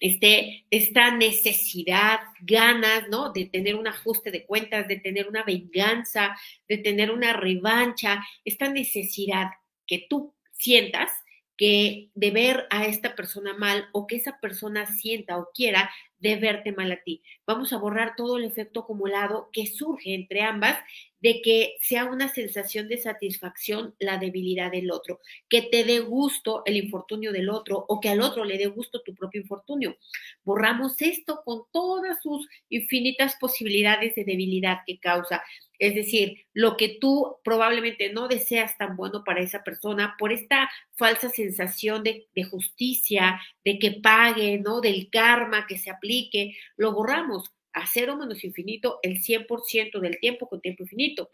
este, 0.00 0.66
esta 0.70 1.10
necesidad, 1.16 2.20
ganas, 2.42 3.08
¿no? 3.08 3.32
De 3.32 3.46
tener 3.46 3.74
un 3.74 3.88
ajuste 3.88 4.30
de 4.30 4.44
cuentas, 4.44 4.86
de 4.86 4.96
tener 4.96 5.28
una 5.28 5.42
venganza, 5.44 6.36
de 6.68 6.78
tener 6.78 7.10
una 7.10 7.32
revancha, 7.32 8.24
esta 8.44 8.68
necesidad 8.68 9.48
que 9.86 10.06
tú 10.08 10.34
sientas 10.52 11.10
que 11.56 12.10
de 12.14 12.30
ver 12.30 12.66
a 12.70 12.86
esta 12.86 13.14
persona 13.14 13.54
mal 13.54 13.88
o 13.92 14.06
que 14.06 14.16
esa 14.16 14.40
persona 14.40 14.86
sienta 14.86 15.38
o 15.38 15.50
quiera 15.54 15.90
de 16.18 16.36
verte 16.36 16.72
mal 16.72 16.90
a 16.90 17.02
ti. 17.02 17.22
Vamos 17.46 17.72
a 17.72 17.78
borrar 17.78 18.16
todo 18.16 18.38
el 18.38 18.44
efecto 18.44 18.80
acumulado 18.80 19.50
que 19.52 19.66
surge 19.66 20.14
entre 20.14 20.42
ambas 20.42 20.78
de 21.24 21.40
que 21.40 21.78
sea 21.80 22.04
una 22.04 22.28
sensación 22.28 22.86
de 22.86 22.98
satisfacción 22.98 23.94
la 23.98 24.18
debilidad 24.18 24.70
del 24.70 24.90
otro, 24.90 25.20
que 25.48 25.62
te 25.62 25.82
dé 25.82 26.00
gusto 26.00 26.62
el 26.66 26.76
infortunio 26.76 27.32
del 27.32 27.48
otro 27.48 27.82
o 27.88 27.98
que 27.98 28.10
al 28.10 28.20
otro 28.20 28.44
le 28.44 28.58
dé 28.58 28.66
gusto 28.66 29.00
tu 29.00 29.14
propio 29.14 29.40
infortunio. 29.40 29.96
Borramos 30.42 31.00
esto 31.00 31.40
con 31.42 31.62
todas 31.72 32.20
sus 32.22 32.46
infinitas 32.68 33.36
posibilidades 33.40 34.14
de 34.16 34.24
debilidad 34.26 34.80
que 34.86 34.98
causa. 34.98 35.42
Es 35.78 35.94
decir, 35.94 36.44
lo 36.52 36.76
que 36.76 36.98
tú 37.00 37.36
probablemente 37.42 38.12
no 38.12 38.28
deseas 38.28 38.76
tan 38.76 38.94
bueno 38.94 39.24
para 39.24 39.40
esa 39.40 39.64
persona 39.64 40.16
por 40.18 40.30
esta 40.30 40.70
falsa 40.92 41.30
sensación 41.30 42.02
de, 42.02 42.26
justicia, 42.50 43.40
de 43.64 43.78
que 43.78 43.92
pague, 43.92 44.58
¿no? 44.58 44.82
Del 44.82 45.08
karma 45.08 45.66
que 45.66 45.78
se 45.78 45.88
aplique, 45.88 46.54
lo 46.76 46.92
borramos 46.92 47.50
a 47.74 47.86
cero 47.86 48.16
menos 48.16 48.44
infinito 48.44 48.98
el 49.02 49.18
100% 49.22 50.00
del 50.00 50.18
tiempo 50.20 50.48
con 50.48 50.60
tiempo 50.60 50.84
infinito. 50.84 51.30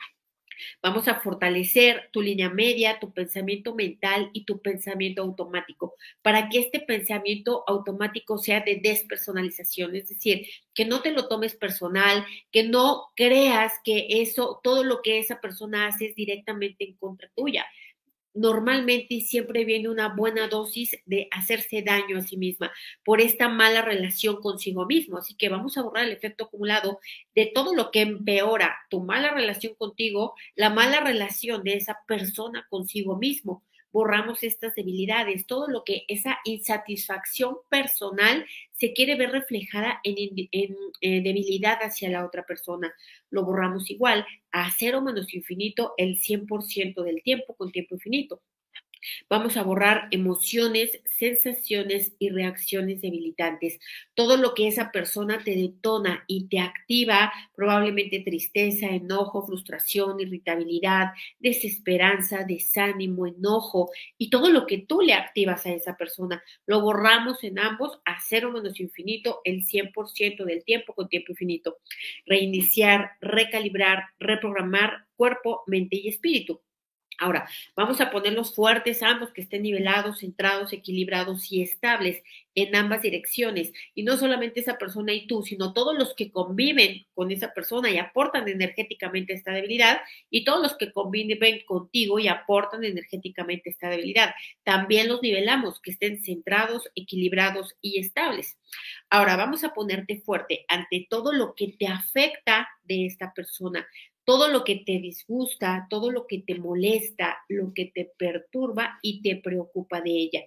Vamos 0.83 1.09
a 1.09 1.21
fortalecer 1.21 2.09
tu 2.13 2.21
línea 2.21 2.51
media, 2.51 2.99
tu 3.01 3.13
pensamiento 3.13 3.75
mental 3.75 4.31
y 4.33 4.45
tu 4.45 4.61
pensamiento 4.61 5.23
automático 5.23 5.95
para 6.23 6.49
que 6.49 6.59
este 6.59 6.81
pensamiento 6.81 7.65
automático 7.67 8.39
sea 8.39 8.61
de 8.61 8.81
despersonalización, 8.83 9.97
es 9.97 10.09
decir, 10.09 10.47
que 10.75 10.85
no 10.85 11.03
te 11.03 11.13
lo 11.13 11.29
tomes 11.29 11.55
personal, 11.55 12.27
que 12.51 12.63
no 12.65 13.11
creas 13.17 13.73
que 13.85 14.07
eso, 14.09 14.61
todo 14.63 14.85
lo 14.85 15.03
que 15.03 15.19
esa 15.19 15.41
persona 15.41 15.87
hace 15.87 16.07
es 16.07 16.15
directamente 16.15 16.85
en 16.85 16.97
contra 16.97 17.31
tuya. 17.35 17.67
Normalmente 18.35 19.21
siempre 19.21 19.65
viene 19.65 19.89
una 19.89 20.15
buena 20.15 20.49
dosis 20.49 20.97
de 21.07 21.29
hacerse 21.31 21.83
daño 21.83 22.19
a 22.19 22.23
sí 22.23 22.37
misma 22.37 22.73
por 23.05 23.21
esta 23.21 23.49
mala 23.49 23.83
relación 23.83 24.41
consigo 24.41 24.87
mismo. 24.87 25.19
Así 25.19 25.35
que 25.35 25.49
vamos 25.49 25.77
a 25.77 25.83
borrar 25.83 26.05
el 26.05 26.13
efecto 26.13 26.45
acumulado 26.45 27.01
de 27.35 27.51
todo 27.55 27.75
lo 27.75 27.91
que 27.91 28.03
empeora 28.03 28.77
tu 28.89 29.03
mala 29.03 29.33
relación 29.33 29.75
contigo, 29.75 30.35
la 30.55 30.71
mala 30.71 31.01
relación 31.01 31.65
de 31.65 31.75
esa 31.75 31.99
persona 32.07 32.67
consigo 32.71 33.17
mismo 33.17 33.65
borramos 33.93 34.43
estas 34.43 34.75
debilidades, 34.75 35.47
todo 35.47 35.69
lo 35.69 35.85
que 35.85 36.05
esa 36.09 36.39
insatisfacción 36.45 37.57
personal 37.69 38.47
se 38.73 38.93
quiere 38.93 39.17
ver 39.17 39.31
reflejada 39.31 40.01
en, 40.05 40.17
eh, 40.53 41.23
debilidad 41.23 41.79
hacia 41.83 42.11
la 42.11 42.25
otra 42.25 42.45
persona. 42.45 42.93
Lo 43.31 43.45
borramos 43.45 43.91
igual 43.91 44.27
a 44.53 44.71
cero 44.77 45.03
menos 45.03 45.35
infinito 45.35 45.95
el 45.97 46.19
100% 46.19 47.03
del 47.03 47.23
tiempo 47.23 47.55
con 47.55 47.73
tiempo 47.73 47.95
infinito. 47.95 48.43
Vamos 49.29 49.57
a 49.57 49.63
borrar 49.63 50.09
emociones, 50.11 51.01
sensaciones 51.05 52.15
y 52.19 52.31
reacciones 52.31 53.01
debilitantes. 53.01 53.79
Todo 54.15 54.37
lo 54.37 54.55
que 54.55 54.69
esa 54.69 54.91
persona 54.93 55.43
te 55.45 55.55
detona 55.55 56.25
y 56.27 56.49
te 56.49 56.61
activa, 56.61 57.33
probablemente 57.55 58.21
tristeza, 58.21 58.87
enojo, 58.87 59.47
frustración, 59.47 60.21
irritabilidad, 60.21 61.09
desesperanza, 61.39 62.45
desánimo, 62.45 63.27
enojo 63.27 63.91
y 64.19 64.31
todo 64.31 64.51
lo 64.51 64.67
que 64.67 64.79
tú 64.79 65.01
le 65.01 65.15
activas 65.15 65.67
a 65.67 65.73
esa 65.73 65.97
persona. 65.97 66.43
Lo 66.67 66.81
borramos 66.81 67.43
en 67.45 67.59
ambos 67.59 68.01
a 68.05 68.19
cero 68.21 68.51
menos 68.53 68.81
infinito 68.81 69.41
el 69.45 69.65
100% 69.65 70.45
del 70.45 70.65
tiempo 70.65 70.95
con 70.95 71.09
tiempo 71.09 71.33
infinito. 71.33 71.79
Reiniciar, 72.27 73.13
recalibrar, 73.21 74.05
reprogramar 74.19 75.07
cuerpo, 75.17 75.63
mente 75.67 75.97
y 75.97 76.09
espíritu. 76.09 76.61
Ahora, 77.21 77.47
vamos 77.77 78.01
a 78.01 78.11
ponerlos 78.11 78.55
fuertes 78.55 79.03
ambos, 79.03 79.31
que 79.31 79.43
estén 79.43 79.63
nivelados, 79.63 80.21
centrados, 80.21 80.73
equilibrados 80.73 81.53
y 81.53 81.61
estables 81.61 82.23
en 82.55 82.75
ambas 82.75 83.03
direcciones. 83.03 83.75
Y 83.95 84.05
no 84.05 84.17
solamente 84.17 84.61
esa 84.61 84.79
persona 84.79 85.13
y 85.13 85.27
tú, 85.27 85.43
sino 85.43 85.75
todos 85.75 85.99
los 85.99 86.15
que 86.15 86.33
conviven 86.33 87.07
con 87.13 87.31
esa 87.31 87.53
persona 87.53 87.91
y 87.91 87.99
aportan 87.99 88.49
energéticamente 88.49 89.35
esta 89.35 89.53
debilidad, 89.53 90.01
y 90.31 90.45
todos 90.45 90.63
los 90.63 90.79
que 90.79 90.93
conviven 90.95 91.61
contigo 91.67 92.19
y 92.19 92.27
aportan 92.27 92.85
energéticamente 92.85 93.69
esta 93.69 93.91
debilidad. 93.91 94.35
También 94.65 95.07
los 95.09 95.21
nivelamos, 95.21 95.79
que 95.79 95.91
estén 95.91 96.23
centrados, 96.23 96.89
equilibrados 96.95 97.77
y 97.83 97.99
estables. 98.01 98.57
Ahora, 99.11 99.37
vamos 99.37 99.63
a 99.63 99.75
ponerte 99.75 100.23
fuerte 100.23 100.65
ante 100.69 101.07
todo 101.11 101.33
lo 101.35 101.55
que 101.55 101.69
te 101.79 101.87
afecta 101.87 102.67
de 102.85 103.05
esta 103.05 103.35
persona, 103.35 103.87
todo 104.25 104.49
lo 104.49 104.65
que 104.65 104.77
te 104.77 104.99
disgusta, 104.99 105.87
todo 105.91 106.11
lo 106.11 106.27
que 106.27 106.39
te 106.39 106.55
molesta, 106.57 107.39
lo 107.49 107.73
que 107.75 107.87
te 107.87 108.11
perturba 108.17 108.99
y 109.03 109.23
te 109.23 109.37
preocupa 109.37 110.01
de 110.01 110.11
ella 110.11 110.41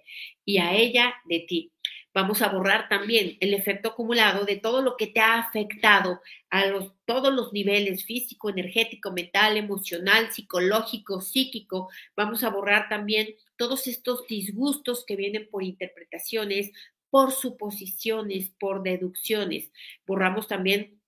y 0.44 0.58
a 0.58 0.74
ella 0.74 1.14
de 1.26 1.40
ti. 1.40 1.72
Vamos 2.14 2.42
a 2.42 2.48
borrar 2.48 2.88
también 2.88 3.36
el 3.40 3.54
efecto 3.54 3.88
acumulado 3.88 4.44
de 4.44 4.56
todo 4.56 4.82
lo 4.82 4.96
que 4.96 5.08
te 5.08 5.18
ha 5.18 5.40
afectado 5.40 6.20
a 6.48 6.66
los, 6.66 6.92
todos 7.06 7.34
los 7.34 7.52
niveles 7.52 8.04
físico, 8.04 8.48
energético, 8.48 9.10
mental, 9.10 9.56
emocional, 9.56 10.30
psicológico, 10.30 11.20
psíquico. 11.20 11.88
Vamos 12.16 12.44
a 12.44 12.50
borrar 12.50 12.88
también 12.88 13.34
todos 13.56 13.88
estos 13.88 14.28
disgustos 14.28 15.04
que 15.04 15.16
vienen 15.16 15.48
por 15.50 15.64
interpretaciones, 15.64 16.70
por 17.10 17.32
suposiciones, 17.32 18.50
por 18.60 18.84
deducciones. 18.84 19.72
Borramos 20.06 20.46
también 20.46 21.00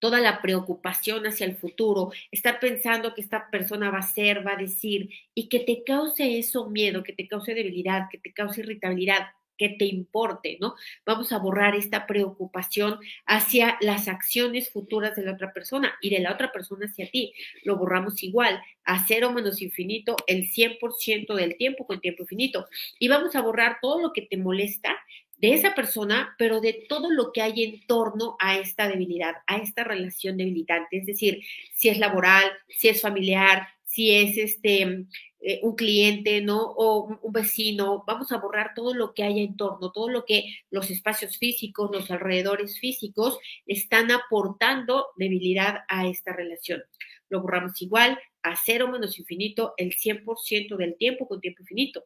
toda 0.00 0.20
la 0.20 0.42
preocupación 0.42 1.26
hacia 1.26 1.46
el 1.46 1.56
futuro, 1.56 2.10
estar 2.32 2.58
pensando 2.58 3.14
que 3.14 3.20
esta 3.20 3.50
persona 3.50 3.90
va 3.90 3.98
a 3.98 4.02
ser, 4.02 4.44
va 4.46 4.54
a 4.54 4.56
decir, 4.56 5.10
y 5.34 5.48
que 5.48 5.60
te 5.60 5.84
cause 5.84 6.38
eso 6.38 6.68
miedo, 6.68 7.02
que 7.04 7.12
te 7.12 7.28
cause 7.28 7.54
debilidad, 7.54 8.08
que 8.10 8.18
te 8.18 8.32
cause 8.32 8.62
irritabilidad, 8.62 9.28
que 9.60 9.68
te 9.68 9.84
importe, 9.84 10.56
¿no? 10.58 10.74
Vamos 11.04 11.32
a 11.32 11.38
borrar 11.38 11.74
esta 11.76 12.06
preocupación 12.06 12.98
hacia 13.26 13.76
las 13.82 14.08
acciones 14.08 14.70
futuras 14.70 15.14
de 15.16 15.22
la 15.22 15.32
otra 15.32 15.52
persona 15.52 15.92
y 16.00 16.08
de 16.08 16.20
la 16.20 16.32
otra 16.32 16.50
persona 16.50 16.86
hacia 16.86 17.10
ti. 17.10 17.34
Lo 17.62 17.76
borramos 17.76 18.22
igual, 18.22 18.58
a 18.84 19.04
cero 19.06 19.32
menos 19.32 19.60
infinito, 19.60 20.16
el 20.26 20.46
100% 20.48 21.34
del 21.34 21.58
tiempo 21.58 21.86
con 21.86 22.00
tiempo 22.00 22.22
infinito. 22.22 22.68
Y 22.98 23.08
vamos 23.08 23.36
a 23.36 23.42
borrar 23.42 23.76
todo 23.82 24.00
lo 24.00 24.14
que 24.14 24.22
te 24.22 24.38
molesta 24.38 24.96
de 25.40 25.54
esa 25.54 25.74
persona, 25.74 26.34
pero 26.38 26.60
de 26.60 26.84
todo 26.88 27.10
lo 27.10 27.32
que 27.32 27.42
hay 27.42 27.64
en 27.64 27.86
torno 27.86 28.36
a 28.38 28.58
esta 28.58 28.88
debilidad, 28.88 29.36
a 29.46 29.56
esta 29.56 29.84
relación 29.84 30.36
debilitante. 30.36 30.98
Es 30.98 31.06
decir, 31.06 31.40
si 31.72 31.88
es 31.88 31.98
laboral, 31.98 32.44
si 32.68 32.88
es 32.88 33.00
familiar, 33.00 33.68
si 33.84 34.14
es 34.14 34.36
este 34.36 35.06
eh, 35.42 35.60
un 35.62 35.74
cliente, 35.74 36.42
¿no? 36.42 36.60
O 36.60 37.18
un, 37.22 37.32
vecino, 37.32 38.04
vamos 38.06 38.30
a 38.30 38.36
borrar 38.36 38.72
todo 38.74 38.92
lo 38.92 39.14
que 39.14 39.22
haya 39.22 39.40
en 39.40 39.56
torno, 39.56 39.90
todo 39.90 40.10
lo 40.10 40.26
que 40.26 40.44
los 40.70 40.90
espacios 40.90 41.38
físicos, 41.38 41.90
los 41.90 42.10
alrededores 42.10 42.78
físicos 42.78 43.38
están 43.66 44.10
aportando 44.10 45.06
debilidad 45.16 45.78
a 45.88 46.06
esta 46.06 46.34
relación. 46.34 46.82
Lo 47.30 47.40
borramos 47.40 47.80
igual 47.80 48.18
a 48.42 48.54
cero 48.56 48.88
menos 48.88 49.18
infinito 49.18 49.72
el 49.78 49.94
100% 49.94 50.76
del 50.76 50.96
tiempo 50.98 51.26
con 51.26 51.40
tiempo 51.40 51.62
infinito. 51.62 52.04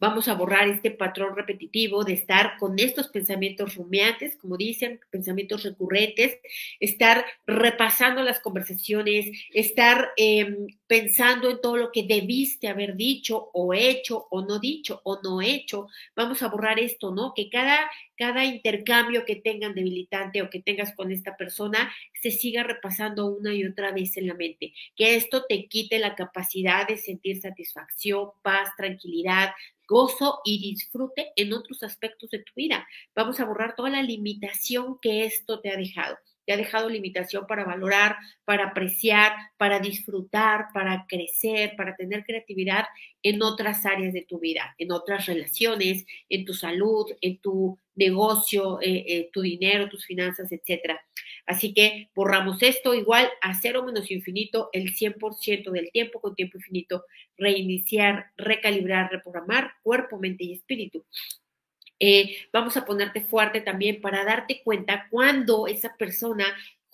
Vamos 0.00 0.28
a 0.28 0.34
borrar 0.34 0.68
este 0.68 0.90
patrón 0.90 1.36
repetitivo 1.36 2.04
de 2.04 2.14
estar 2.14 2.56
con 2.58 2.78
estos 2.78 3.08
pensamientos 3.08 3.74
rumiantes, 3.74 4.36
como 4.36 4.56
dicen, 4.56 5.00
pensamientos 5.10 5.64
recurrentes, 5.64 6.38
estar 6.80 7.24
repasando 7.46 8.22
las 8.22 8.40
conversaciones, 8.40 9.26
estar 9.52 10.10
em, 10.16 10.66
pensando 10.86 11.50
en 11.50 11.60
todo 11.60 11.76
lo 11.76 11.92
que 11.92 12.04
debiste 12.04 12.68
haber 12.68 12.96
dicho 12.96 13.50
o 13.52 13.74
hecho 13.74 14.26
o 14.30 14.42
no 14.42 14.58
dicho 14.58 15.00
o 15.04 15.20
no 15.22 15.42
hecho. 15.42 15.88
Vamos 16.16 16.42
a 16.42 16.48
borrar 16.48 16.78
esto, 16.78 17.10
¿no? 17.10 17.34
Que 17.34 17.50
cada, 17.50 17.90
cada 18.16 18.44
intercambio 18.44 19.24
que 19.24 19.36
tengan 19.36 19.74
debilitante 19.74 20.42
o 20.42 20.50
que 20.50 20.60
tengas 20.60 20.94
con 20.94 21.12
esta 21.12 21.36
persona 21.36 21.92
se 22.20 22.30
siga 22.30 22.62
repasando 22.62 23.26
una 23.26 23.54
y 23.54 23.64
otra 23.64 23.92
vez 23.92 24.16
en 24.16 24.26
la 24.26 24.34
mente. 24.34 24.72
Que 24.96 25.16
esto 25.16 25.44
te 25.48 25.66
quite 25.66 25.98
la 25.98 26.14
capacidad 26.14 26.86
de 26.86 26.96
sentir 26.96 27.40
satisfacción, 27.40 28.30
paz, 28.42 28.70
tranquilidad, 28.76 29.50
gozo 29.88 30.40
y 30.44 30.60
disfrute 30.60 31.32
en 31.34 31.52
otros 31.52 31.82
aspectos 31.82 32.30
de 32.30 32.40
tu 32.40 32.52
vida. 32.54 32.86
Vamos 33.16 33.40
a 33.40 33.44
borrar 33.44 33.74
toda 33.74 33.90
la 33.90 34.02
limitación 34.02 34.98
que 35.00 35.24
esto 35.24 35.60
te 35.60 35.70
ha 35.70 35.76
dejado. 35.76 36.16
Te 36.44 36.54
ha 36.54 36.56
dejado 36.56 36.88
limitación 36.88 37.46
para 37.46 37.64
valorar, 37.64 38.16
para 38.44 38.68
apreciar, 38.68 39.32
para 39.58 39.80
disfrutar, 39.80 40.66
para 40.72 41.04
crecer, 41.06 41.74
para 41.76 41.94
tener 41.94 42.24
creatividad 42.24 42.84
en 43.22 43.42
otras 43.42 43.84
áreas 43.84 44.14
de 44.14 44.22
tu 44.22 44.38
vida, 44.38 44.74
en 44.78 44.92
otras 44.92 45.26
relaciones, 45.26 46.06
en 46.28 46.44
tu 46.44 46.54
salud, 46.54 47.06
en 47.20 47.38
tu 47.40 47.78
negocio, 47.96 48.80
eh, 48.80 49.04
eh, 49.06 49.30
tu 49.32 49.42
dinero, 49.42 49.90
tus 49.90 50.06
finanzas, 50.06 50.50
etcétera. 50.50 50.98
Así 51.48 51.72
que 51.72 52.10
borramos 52.14 52.62
esto 52.62 52.92
igual 52.92 53.26
a 53.40 53.58
cero 53.58 53.82
menos 53.82 54.10
infinito 54.10 54.68
el 54.74 54.94
100% 54.94 55.70
del 55.70 55.90
tiempo 55.90 56.20
con 56.20 56.34
tiempo 56.34 56.58
infinito, 56.58 57.06
reiniciar, 57.38 58.32
recalibrar, 58.36 59.10
reprogramar 59.10 59.72
cuerpo, 59.82 60.18
mente 60.18 60.44
y 60.44 60.52
espíritu. 60.52 61.06
Eh, 61.98 62.36
vamos 62.52 62.76
a 62.76 62.84
ponerte 62.84 63.22
fuerte 63.22 63.62
también 63.62 64.02
para 64.02 64.24
darte 64.24 64.60
cuenta 64.62 65.08
cuando 65.10 65.66
esa 65.66 65.96
persona 65.96 66.44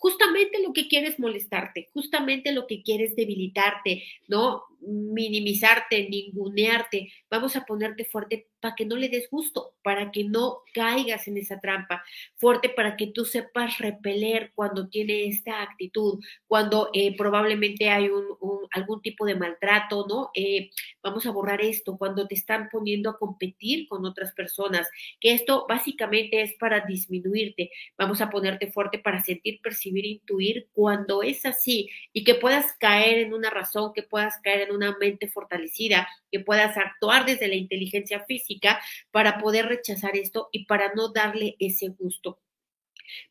justamente 0.04 0.62
lo 0.62 0.74
que 0.74 0.86
quieres 0.86 1.18
molestarte, 1.18 1.88
justamente 1.94 2.52
lo 2.52 2.66
que 2.66 2.82
quieres 2.82 3.16
debilitarte, 3.16 4.04
¿no? 4.28 4.64
minimizarte, 4.86 6.10
ningunearte, 6.10 7.10
vamos 7.30 7.56
a 7.56 7.64
ponerte 7.64 8.04
fuerte 8.04 8.48
para 8.60 8.74
que 8.74 8.84
no 8.84 8.96
le 8.96 9.08
des 9.08 9.30
gusto, 9.30 9.74
para 9.82 10.10
que 10.12 10.24
no 10.24 10.58
caigas 10.74 11.26
en 11.26 11.38
esa 11.38 11.58
trampa, 11.58 12.04
fuerte 12.36 12.68
para 12.68 12.98
que 12.98 13.06
tú 13.06 13.24
sepas 13.24 13.78
repeler 13.78 14.52
cuando 14.54 14.88
tiene 14.88 15.26
esta 15.26 15.62
actitud, 15.62 16.22
cuando 16.46 16.90
eh, 16.92 17.16
probablemente 17.16 17.88
hay 17.88 18.10
un, 18.10 18.26
algún 18.74 19.00
tipo 19.00 19.24
de 19.24 19.34
maltrato, 19.36 20.06
¿no? 20.08 20.30
Eh, 20.34 20.70
vamos 21.02 21.26
a 21.26 21.30
borrar 21.30 21.62
esto, 21.62 21.96
cuando 21.96 22.26
te 22.26 22.34
están 22.34 22.68
poniendo 22.70 23.10
a 23.10 23.18
competir 23.18 23.88
con 23.88 24.04
otras 24.04 24.32
personas, 24.32 24.88
que 25.20 25.32
esto 25.32 25.66
básicamente 25.68 26.42
es 26.42 26.54
para 26.54 26.80
disminuirte, 26.80 27.70
vamos 27.96 28.20
a 28.20 28.30
ponerte 28.30 28.70
fuerte 28.70 28.98
para 28.98 29.22
sentir, 29.22 29.60
percibir, 29.62 30.04
intuir 30.06 30.68
cuando 30.72 31.22
es 31.22 31.46
así 31.46 31.88
y 32.12 32.24
que 32.24 32.34
puedas 32.34 32.74
caer 32.78 33.18
en 33.18 33.34
una 33.34 33.50
razón, 33.50 33.92
que 33.94 34.02
puedas 34.02 34.38
caer 34.42 34.68
en 34.68 34.74
una 34.74 34.96
mente 34.98 35.28
fortalecida, 35.28 36.08
que 36.30 36.40
puedas 36.40 36.76
actuar 36.76 37.24
desde 37.24 37.48
la 37.48 37.54
inteligencia 37.54 38.24
física 38.24 38.80
para 39.10 39.38
poder 39.38 39.66
rechazar 39.66 40.16
esto 40.16 40.48
y 40.52 40.66
para 40.66 40.92
no 40.94 41.08
darle 41.12 41.56
ese 41.58 41.88
gusto. 41.88 42.38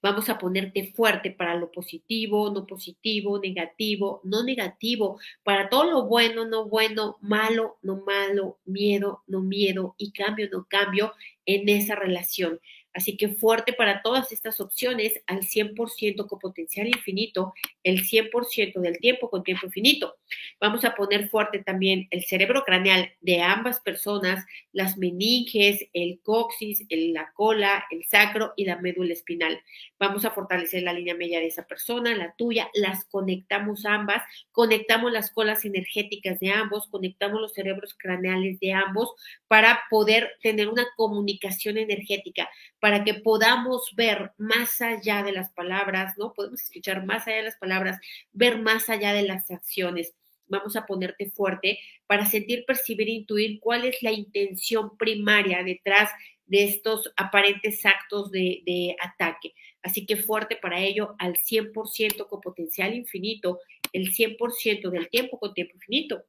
Vamos 0.02 0.30
a 0.30 0.38
ponerte 0.38 0.92
fuerte 0.94 1.32
para 1.32 1.56
lo 1.56 1.72
positivo, 1.72 2.52
no 2.52 2.66
positivo, 2.66 3.40
negativo, 3.40 4.22
no 4.24 4.44
negativo, 4.44 5.20
para 5.44 5.70
todo 5.70 5.86
lo 5.86 6.06
bueno, 6.06 6.46
no 6.46 6.66
bueno, 6.66 7.18
malo, 7.22 7.78
no 7.82 8.04
malo, 8.06 8.60
miedo, 8.66 9.24
no 9.28 9.42
miedo 9.42 9.96
y 9.98 10.12
cambio, 10.12 10.50
no 10.52 10.66
cambio 10.70 11.14
en 11.46 11.70
esa 11.70 11.96
relación. 11.96 12.60
Así 12.94 13.18
que 13.18 13.30
fuerte 13.30 13.74
para 13.74 14.02
todas 14.02 14.32
estas 14.32 14.60
opciones 14.60 15.22
al 15.28 15.42
100% 15.42 16.28
con 16.28 16.40
potencial 16.40 16.88
infinito, 16.88 17.54
el 17.84 18.04
100% 18.04 18.80
del 18.80 19.00
tiempo 19.00 19.30
con 19.30 19.44
tiempo 19.44 19.66
infinito. 19.66 20.16
Vamos 20.60 20.86
a 20.86 20.96
poner 20.96 21.30
fuerte 21.30 21.60
también 21.60 22.08
el 22.12 22.24
cerebro 22.24 22.64
craneal 22.64 23.12
de 23.22 23.42
ambas 23.42 23.80
personas, 23.80 24.46
las 24.72 24.98
meninges, 24.98 25.86
el 25.94 26.20
coxis, 26.22 26.86
la 26.90 27.32
cola, 27.34 27.86
el 27.90 28.06
sacro 28.06 28.54
y 28.56 28.66
la 28.66 28.78
médula 28.78 29.14
espinal. 29.14 29.60
Vamos 29.98 30.26
a 30.26 30.32
fortalecer 30.32 30.84
la 30.84 30.94
línea 30.94 31.16
media 31.16 31.40
de 31.40 31.48
esa 31.48 31.66
persona, 31.66 32.16
la 32.16 32.36
tuya, 32.36 32.70
las 32.74 33.06
conectamos 33.06 33.86
ambas, 33.86 34.24
conectamos 34.52 35.12
las 35.12 35.32
colas 35.32 35.66
energéticas 35.66 36.40
de 36.40 36.52
ambos, 36.52 36.88
conectamos 36.88 37.42
los 37.42 37.54
cerebros 37.54 37.96
craneales 37.98 38.60
de 38.60 38.74
ambos 38.74 39.14
para 39.48 39.82
poder 39.90 40.32
tener 40.42 40.68
una 40.68 40.86
comunicación 40.96 41.78
energética, 41.78 42.50
para 42.84 43.06
que 43.06 43.14
podamos 43.14 43.94
ver 43.96 44.34
más 44.38 44.82
allá 44.82 45.24
de 45.24 45.32
las 45.32 45.50
palabras, 45.54 46.18
¿no? 46.18 46.34
Podemos 46.34 46.62
escuchar 46.64 47.06
más 47.06 47.26
allá 47.26 47.38
de 47.38 47.44
las 47.44 47.56
palabras, 47.56 47.98
ver 48.34 48.60
más 48.60 48.90
allá 48.90 49.14
de 49.14 49.24
las 49.24 49.50
acciones 49.50 50.14
vamos 50.48 50.76
a 50.76 50.86
ponerte 50.86 51.32
fuerte 51.32 51.80
para 52.08 52.26
sentir, 52.26 52.66
percibir, 52.66 53.08
intuir 53.08 53.62
cuál 53.62 53.86
es 53.86 54.04
la 54.04 54.12
intención 54.12 54.98
primaria 54.98 55.64
detrás 55.64 56.10
de 56.46 56.66
estos 56.66 57.10
aparentes 57.16 57.86
actos 57.86 58.30
de, 58.32 58.64
de 58.66 58.98
ataque. 59.02 59.54
Así 59.82 60.06
que 60.06 60.18
fuerte 60.18 60.58
para 60.58 60.82
ello 60.82 61.16
al 61.20 61.38
100% 61.38 62.28
con 62.28 62.42
potencial 62.42 62.94
infinito, 62.94 63.62
el 63.94 64.14
100% 64.14 64.90
del 64.90 65.08
tiempo 65.08 65.40
con 65.40 65.54
tiempo 65.54 65.76
infinito. 65.76 66.26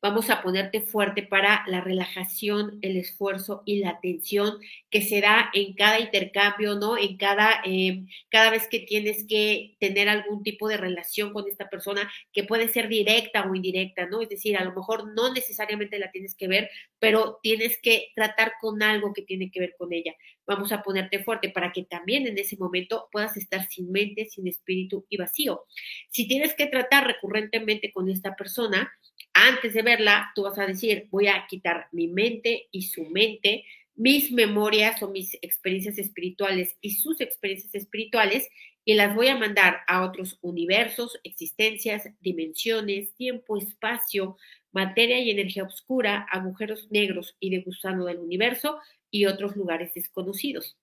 Vamos 0.00 0.30
a 0.30 0.42
ponerte 0.42 0.80
fuerte 0.80 1.22
para 1.22 1.64
la 1.66 1.80
relajación, 1.80 2.78
el 2.82 2.96
esfuerzo 2.96 3.62
y 3.64 3.80
la 3.80 3.90
atención 3.90 4.58
que 4.90 5.02
se 5.02 5.20
da 5.20 5.50
en 5.54 5.74
cada 5.74 6.00
intercambio, 6.00 6.74
¿no? 6.74 6.96
En 6.98 7.16
cada, 7.16 7.62
eh, 7.64 8.04
cada 8.28 8.50
vez 8.50 8.68
que 8.68 8.80
tienes 8.80 9.24
que 9.26 9.76
tener 9.80 10.08
algún 10.08 10.42
tipo 10.42 10.68
de 10.68 10.76
relación 10.76 11.32
con 11.32 11.48
esta 11.48 11.68
persona 11.70 12.10
que 12.32 12.44
puede 12.44 12.68
ser 12.68 12.88
directa 12.88 13.48
o 13.48 13.54
indirecta, 13.54 14.06
¿no? 14.06 14.20
Es 14.20 14.28
decir, 14.28 14.56
a 14.56 14.64
lo 14.64 14.72
mejor 14.74 15.14
no 15.14 15.32
necesariamente 15.32 15.98
la 15.98 16.10
tienes 16.10 16.34
que 16.34 16.48
ver, 16.48 16.70
pero 16.98 17.38
tienes 17.42 17.78
que 17.82 18.12
tratar 18.14 18.54
con 18.60 18.82
algo 18.82 19.12
que 19.12 19.22
tiene 19.22 19.50
que 19.50 19.60
ver 19.60 19.74
con 19.78 19.92
ella. 19.92 20.14
Vamos 20.46 20.72
a 20.72 20.82
ponerte 20.82 21.22
fuerte 21.22 21.50
para 21.50 21.72
que 21.72 21.84
también 21.84 22.26
en 22.26 22.36
ese 22.36 22.56
momento 22.56 23.08
puedas 23.12 23.36
estar 23.36 23.68
sin 23.68 23.90
mente, 23.92 24.26
sin 24.26 24.48
espíritu 24.48 25.06
y 25.08 25.16
vacío. 25.16 25.64
Si 26.10 26.26
tienes 26.26 26.54
que 26.54 26.66
tratar 26.66 27.06
recurrentemente 27.06 27.92
con 27.92 28.08
esta 28.08 28.34
persona, 28.34 28.92
antes 29.34 29.74
de 29.74 29.82
verla, 29.82 30.32
tú 30.34 30.42
vas 30.42 30.58
a 30.58 30.66
decir, 30.66 31.06
voy 31.10 31.28
a 31.28 31.46
quitar 31.48 31.86
mi 31.92 32.08
mente 32.08 32.68
y 32.70 32.82
su 32.82 33.04
mente, 33.06 33.64
mis 33.94 34.32
memorias 34.32 35.02
o 35.02 35.10
mis 35.10 35.34
experiencias 35.42 35.98
espirituales 35.98 36.76
y 36.80 36.90
sus 36.96 37.20
experiencias 37.20 37.74
espirituales 37.74 38.48
y 38.84 38.94
las 38.94 39.14
voy 39.14 39.28
a 39.28 39.36
mandar 39.36 39.82
a 39.86 40.04
otros 40.04 40.38
universos, 40.42 41.18
existencias, 41.22 42.08
dimensiones, 42.20 43.14
tiempo, 43.14 43.56
espacio, 43.56 44.36
materia 44.72 45.20
y 45.20 45.30
energía 45.30 45.64
oscura, 45.64 46.26
agujeros 46.30 46.90
negros 46.90 47.36
y 47.38 47.50
de 47.50 47.62
gusano 47.62 48.06
del 48.06 48.18
universo 48.18 48.80
y 49.12 49.26
otros 49.26 49.54
lugares 49.54 49.94
desconocidos. 49.94 50.76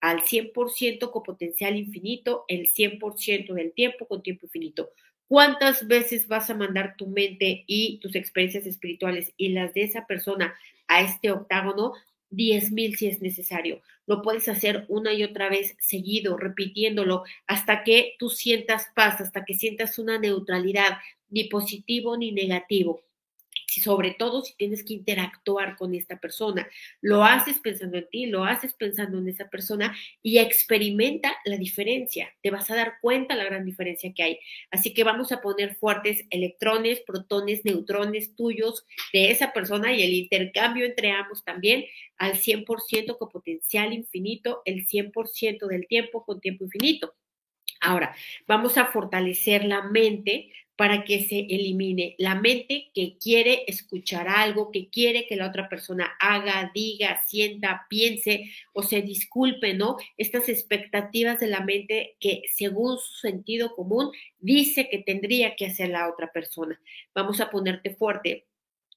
Al 0.00 0.22
100% 0.22 1.12
con 1.12 1.22
potencial 1.22 1.76
infinito, 1.76 2.44
el 2.48 2.66
100% 2.66 3.54
del 3.54 3.72
tiempo 3.72 4.08
con 4.08 4.22
tiempo 4.22 4.46
infinito. 4.46 4.90
¿Cuántas 5.28 5.86
veces 5.86 6.26
vas 6.26 6.50
a 6.50 6.54
mandar 6.54 6.96
tu 6.96 7.06
mente 7.06 7.64
y 7.66 7.98
tus 8.00 8.16
experiencias 8.16 8.66
espirituales 8.66 9.32
y 9.36 9.50
las 9.50 9.72
de 9.72 9.82
esa 9.82 10.06
persona 10.06 10.54
a 10.88 11.02
este 11.02 11.30
octágono? 11.30 11.92
Diez 12.30 12.72
mil 12.72 12.96
si 12.96 13.06
es 13.06 13.22
necesario. 13.22 13.80
Lo 14.06 14.20
puedes 14.20 14.48
hacer 14.48 14.84
una 14.88 15.12
y 15.12 15.22
otra 15.22 15.48
vez 15.48 15.76
seguido, 15.78 16.36
repitiéndolo, 16.36 17.22
hasta 17.46 17.84
que 17.84 18.14
tú 18.18 18.28
sientas 18.28 18.88
paz, 18.94 19.20
hasta 19.20 19.44
que 19.44 19.54
sientas 19.54 19.98
una 19.98 20.18
neutralidad, 20.18 20.98
ni 21.30 21.44
positivo 21.44 22.16
ni 22.16 22.32
negativo 22.32 23.04
sobre 23.80 24.12
todo 24.12 24.42
si 24.42 24.54
tienes 24.56 24.84
que 24.84 24.94
interactuar 24.94 25.76
con 25.76 25.94
esta 25.94 26.18
persona. 26.18 26.68
Lo 27.00 27.24
haces 27.24 27.58
pensando 27.58 27.98
en 27.98 28.08
ti, 28.08 28.26
lo 28.26 28.44
haces 28.44 28.74
pensando 28.74 29.18
en 29.18 29.28
esa 29.28 29.48
persona 29.48 29.96
y 30.22 30.38
experimenta 30.38 31.34
la 31.44 31.56
diferencia. 31.56 32.34
Te 32.42 32.50
vas 32.50 32.70
a 32.70 32.76
dar 32.76 32.94
cuenta 33.00 33.36
la 33.36 33.44
gran 33.44 33.64
diferencia 33.64 34.12
que 34.14 34.22
hay. 34.22 34.38
Así 34.70 34.94
que 34.94 35.04
vamos 35.04 35.32
a 35.32 35.40
poner 35.40 35.76
fuertes 35.76 36.24
electrones, 36.30 37.00
protones, 37.00 37.64
neutrones 37.64 38.34
tuyos 38.34 38.86
de 39.12 39.30
esa 39.30 39.52
persona 39.52 39.92
y 39.92 40.02
el 40.02 40.12
intercambio 40.14 40.84
entre 40.84 41.10
ambos 41.10 41.44
también 41.44 41.84
al 42.16 42.34
100% 42.34 43.18
con 43.18 43.28
potencial 43.28 43.92
infinito, 43.92 44.62
el 44.64 44.86
100% 44.86 45.66
del 45.66 45.86
tiempo 45.86 46.24
con 46.24 46.40
tiempo 46.40 46.64
infinito. 46.64 47.14
Ahora, 47.80 48.14
vamos 48.46 48.78
a 48.78 48.86
fortalecer 48.86 49.64
la 49.64 49.82
mente 49.82 50.50
para 50.76 51.04
que 51.04 51.24
se 51.24 51.38
elimine 51.38 52.16
la 52.18 52.34
mente 52.34 52.90
que 52.94 53.16
quiere 53.18 53.64
escuchar 53.68 54.28
algo, 54.28 54.70
que 54.72 54.90
quiere 54.90 55.26
que 55.26 55.36
la 55.36 55.48
otra 55.48 55.68
persona 55.68 56.16
haga, 56.18 56.70
diga, 56.74 57.22
sienta, 57.26 57.86
piense 57.88 58.50
o 58.72 58.82
se 58.82 59.02
disculpe, 59.02 59.74
¿no? 59.74 59.96
Estas 60.16 60.48
expectativas 60.48 61.38
de 61.38 61.46
la 61.46 61.60
mente 61.60 62.16
que 62.18 62.42
según 62.52 62.98
su 62.98 63.14
sentido 63.20 63.74
común 63.76 64.10
dice 64.38 64.88
que 64.88 64.98
tendría 64.98 65.54
que 65.54 65.66
hacer 65.66 65.90
la 65.90 66.08
otra 66.08 66.32
persona. 66.32 66.80
Vamos 67.14 67.40
a 67.40 67.50
ponerte 67.50 67.94
fuerte 67.94 68.46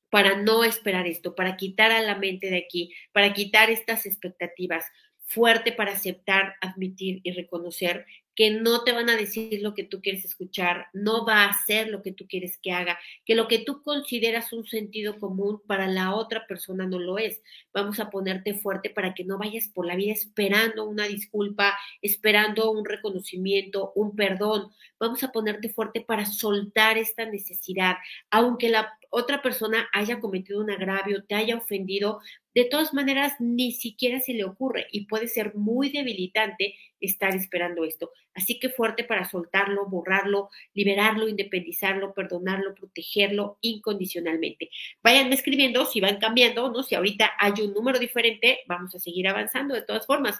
para 0.10 0.38
no 0.38 0.64
esperar 0.64 1.06
esto, 1.06 1.36
para 1.36 1.58
quitar 1.58 1.92
a 1.92 2.02
la 2.02 2.16
mente 2.16 2.50
de 2.50 2.58
aquí, 2.58 2.94
para 3.12 3.34
quitar 3.34 3.70
estas 3.70 4.06
expectativas 4.06 4.86
fuerte 5.28 5.74
para 5.74 5.92
aceptar, 5.92 6.56
admitir 6.62 7.20
y 7.24 7.32
reconocer 7.32 8.06
que 8.38 8.52
no 8.52 8.84
te 8.84 8.92
van 8.92 9.10
a 9.10 9.16
decir 9.16 9.64
lo 9.64 9.74
que 9.74 9.84
tú 9.84 10.00
quieres 10.00 10.24
escuchar, 10.24 10.90
no 10.94 11.26
va 11.26 11.44
a 11.44 11.50
hacer 11.50 11.90
lo 11.90 12.04
que 12.04 12.12
tú 12.12 12.28
quieres 12.28 12.60
que 12.60 12.72
haga, 12.72 13.00
que 13.26 13.34
lo 13.34 13.48
que 13.48 13.58
tú 13.58 13.82
consideras 13.82 14.54
un 14.54 14.68
sentido 14.68 15.20
común 15.20 15.60
para 15.66 15.88
la 15.88 16.14
otra 16.14 16.46
persona 16.46 16.86
no 16.86 17.00
lo 17.00 17.18
es. 17.18 17.42
Vamos 17.74 18.00
a 18.00 18.12
ponerte 18.12 18.54
fuerte 18.54 18.92
para 18.92 19.16
que 19.16 19.24
no 19.24 19.40
vayas 19.40 19.70
por 19.74 19.88
la 19.88 19.96
vida 19.96 20.14
esperando 20.14 20.86
una 20.86 21.08
disculpa, 21.08 21.76
esperando 22.04 22.70
un 22.70 22.86
reconocimiento, 22.86 23.92
un 23.96 24.16
perdón. 24.16 24.72
Vamos 25.00 25.24
a 25.24 25.32
ponerte 25.32 25.70
fuerte 25.70 26.02
para 26.02 26.28
soltar 26.28 27.00
esta 27.00 27.26
necesidad, 27.26 27.96
aunque 28.30 28.70
la 28.70 28.94
otra 29.10 29.42
persona 29.42 29.88
haya 29.94 30.20
cometido 30.20 30.62
un 30.62 30.72
agravio, 30.72 31.24
te 31.24 31.36
haya 31.36 31.58
ofendido, 31.58 32.20
de 32.54 32.66
todas 32.66 32.94
maneras 32.94 33.34
ni 33.40 33.72
siquiera 33.72 34.20
se 34.20 34.34
le 34.34 34.44
ocurre 34.44 34.88
y 34.92 35.06
puede 35.06 35.28
ser 35.28 35.56
muy 35.56 35.90
debilitante 35.90 36.76
estar 37.00 37.36
esperando 37.36 37.84
esto. 37.84 38.12
Así 38.34 38.60
que 38.60 38.70
fuerte 38.70 39.04
para 39.04 39.30
soltarlo, 39.30 39.86
borrarlo, 39.88 40.50
liberarlo, 40.74 41.28
independizarlo, 41.28 42.14
perdonarlo, 42.14 42.74
protegerlo 42.74 43.58
incondicionalmente. 43.62 44.70
Vayan 45.04 45.32
escribiendo 45.32 45.86
si 45.86 46.02
van 46.02 46.18
cambiando, 46.18 46.72
¿no? 46.72 46.84
Si 46.84 46.96
ahorita 46.96 47.32
hay 47.40 47.62
un 47.62 47.74
número 47.74 48.00
diferente, 48.00 48.60
vamos 48.68 48.96
a 48.96 49.00
seguir 49.00 49.28
avanzando 49.28 49.76
de 49.76 49.84
todas 49.84 50.06
formas. 50.06 50.40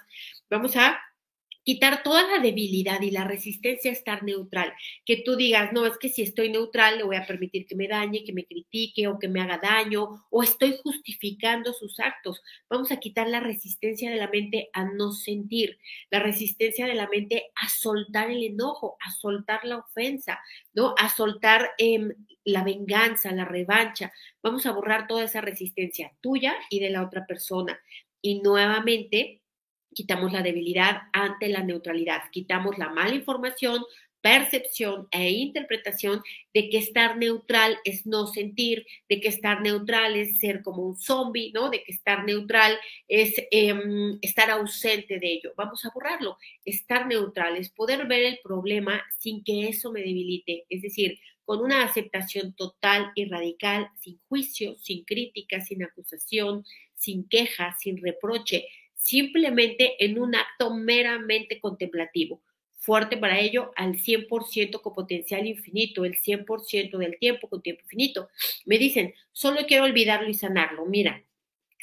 Vamos 0.50 0.76
a 0.76 1.00
quitar 1.68 2.02
toda 2.02 2.26
la 2.26 2.38
debilidad 2.38 3.02
y 3.02 3.10
la 3.10 3.24
resistencia 3.24 3.90
a 3.90 3.92
estar 3.92 4.22
neutral. 4.22 4.72
Que 5.04 5.18
tú 5.18 5.36
digas, 5.36 5.70
no, 5.74 5.84
es 5.84 5.98
que 5.98 6.08
si 6.08 6.22
estoy 6.22 6.48
neutral 6.48 6.96
le 6.96 7.04
voy 7.04 7.16
a 7.16 7.26
permitir 7.26 7.66
que 7.66 7.76
me 7.76 7.86
dañe, 7.86 8.24
que 8.24 8.32
me 8.32 8.46
critique 8.46 9.06
o 9.06 9.18
que 9.18 9.28
me 9.28 9.42
haga 9.42 9.58
daño, 9.58 10.24
o 10.30 10.42
estoy 10.42 10.78
justificando 10.82 11.74
sus 11.74 12.00
actos. 12.00 12.40
Vamos 12.70 12.90
a 12.90 12.96
quitar 12.96 13.28
la 13.28 13.40
resistencia 13.40 14.10
de 14.10 14.16
la 14.16 14.28
mente 14.28 14.70
a 14.72 14.84
no 14.84 15.12
sentir, 15.12 15.78
la 16.10 16.20
resistencia 16.20 16.86
de 16.86 16.94
la 16.94 17.06
mente 17.06 17.50
a 17.54 17.68
soltar 17.68 18.30
el 18.30 18.42
enojo, 18.44 18.96
a 19.06 19.10
soltar 19.10 19.66
la 19.66 19.76
ofensa, 19.76 20.40
¿no? 20.72 20.94
A 20.98 21.14
soltar 21.14 21.72
em, 21.76 22.14
la 22.44 22.64
venganza, 22.64 23.30
la 23.32 23.44
revancha. 23.44 24.10
Vamos 24.42 24.64
a 24.64 24.72
borrar 24.72 25.06
toda 25.06 25.24
esa 25.24 25.42
resistencia 25.42 26.14
tuya 26.22 26.56
y 26.70 26.80
de 26.80 26.88
la 26.88 27.04
otra 27.04 27.26
persona. 27.26 27.78
Y 28.22 28.40
nuevamente, 28.40 29.37
quitamos 29.94 30.32
la 30.32 30.42
debilidad 30.42 31.02
ante 31.12 31.48
la 31.48 31.62
neutralidad, 31.62 32.22
quitamos 32.30 32.78
la 32.78 32.88
mala 32.88 33.14
información, 33.14 33.84
percepción 34.20 35.08
e 35.10 35.30
interpretación 35.30 36.22
de 36.52 36.68
que 36.68 36.78
estar 36.78 37.16
neutral 37.16 37.78
es 37.84 38.04
no 38.06 38.26
sentir, 38.26 38.84
de 39.08 39.20
que 39.20 39.28
estar 39.28 39.62
neutral 39.62 40.16
es 40.16 40.38
ser 40.38 40.62
como 40.62 40.82
un 40.82 40.96
zombie, 40.96 41.52
¿no? 41.52 41.70
De 41.70 41.82
que 41.84 41.92
estar 41.92 42.24
neutral 42.24 42.78
es 43.06 43.34
em, 43.50 44.18
estar 44.20 44.50
ausente 44.50 45.18
de 45.18 45.32
ello. 45.32 45.52
Vamos 45.56 45.84
a 45.84 45.90
borrarlo. 45.94 46.36
Estar 46.64 47.06
neutral 47.06 47.56
es 47.56 47.70
poder 47.70 48.06
ver 48.06 48.24
el 48.24 48.38
problema 48.42 49.02
sin 49.18 49.44
que 49.44 49.68
eso 49.68 49.92
me 49.92 50.00
debilite, 50.00 50.66
es 50.68 50.82
decir, 50.82 51.18
con 51.44 51.62
una 51.62 51.82
aceptación 51.82 52.52
total 52.54 53.10
y 53.14 53.24
radical, 53.24 53.88
sin 53.98 54.20
juicio, 54.28 54.76
sin 54.78 55.04
crítica, 55.04 55.62
sin 55.62 55.82
acusación, 55.82 56.64
sin 56.94 57.26
queja, 57.26 57.74
sin 57.80 57.96
reproche, 57.96 58.66
simplemente 58.98 60.04
en 60.04 60.18
un 60.18 60.34
acto 60.34 60.74
meramente 60.74 61.60
contemplativo. 61.60 62.42
Fuerte 62.76 63.16
para 63.16 63.38
ello 63.38 63.72
al 63.76 63.94
100% 63.94 64.82
con 64.82 64.94
potencial 64.94 65.46
infinito, 65.46 66.04
el 66.04 66.18
100% 66.18 66.98
del 66.98 67.18
tiempo 67.18 67.48
con 67.48 67.62
tiempo 67.62 67.82
infinito. 67.84 68.28
Me 68.66 68.76
dicen, 68.76 69.14
solo 69.32 69.60
quiero 69.66 69.84
olvidarlo 69.84 70.28
y 70.28 70.34
sanarlo. 70.34 70.84
Mira, 70.84 71.22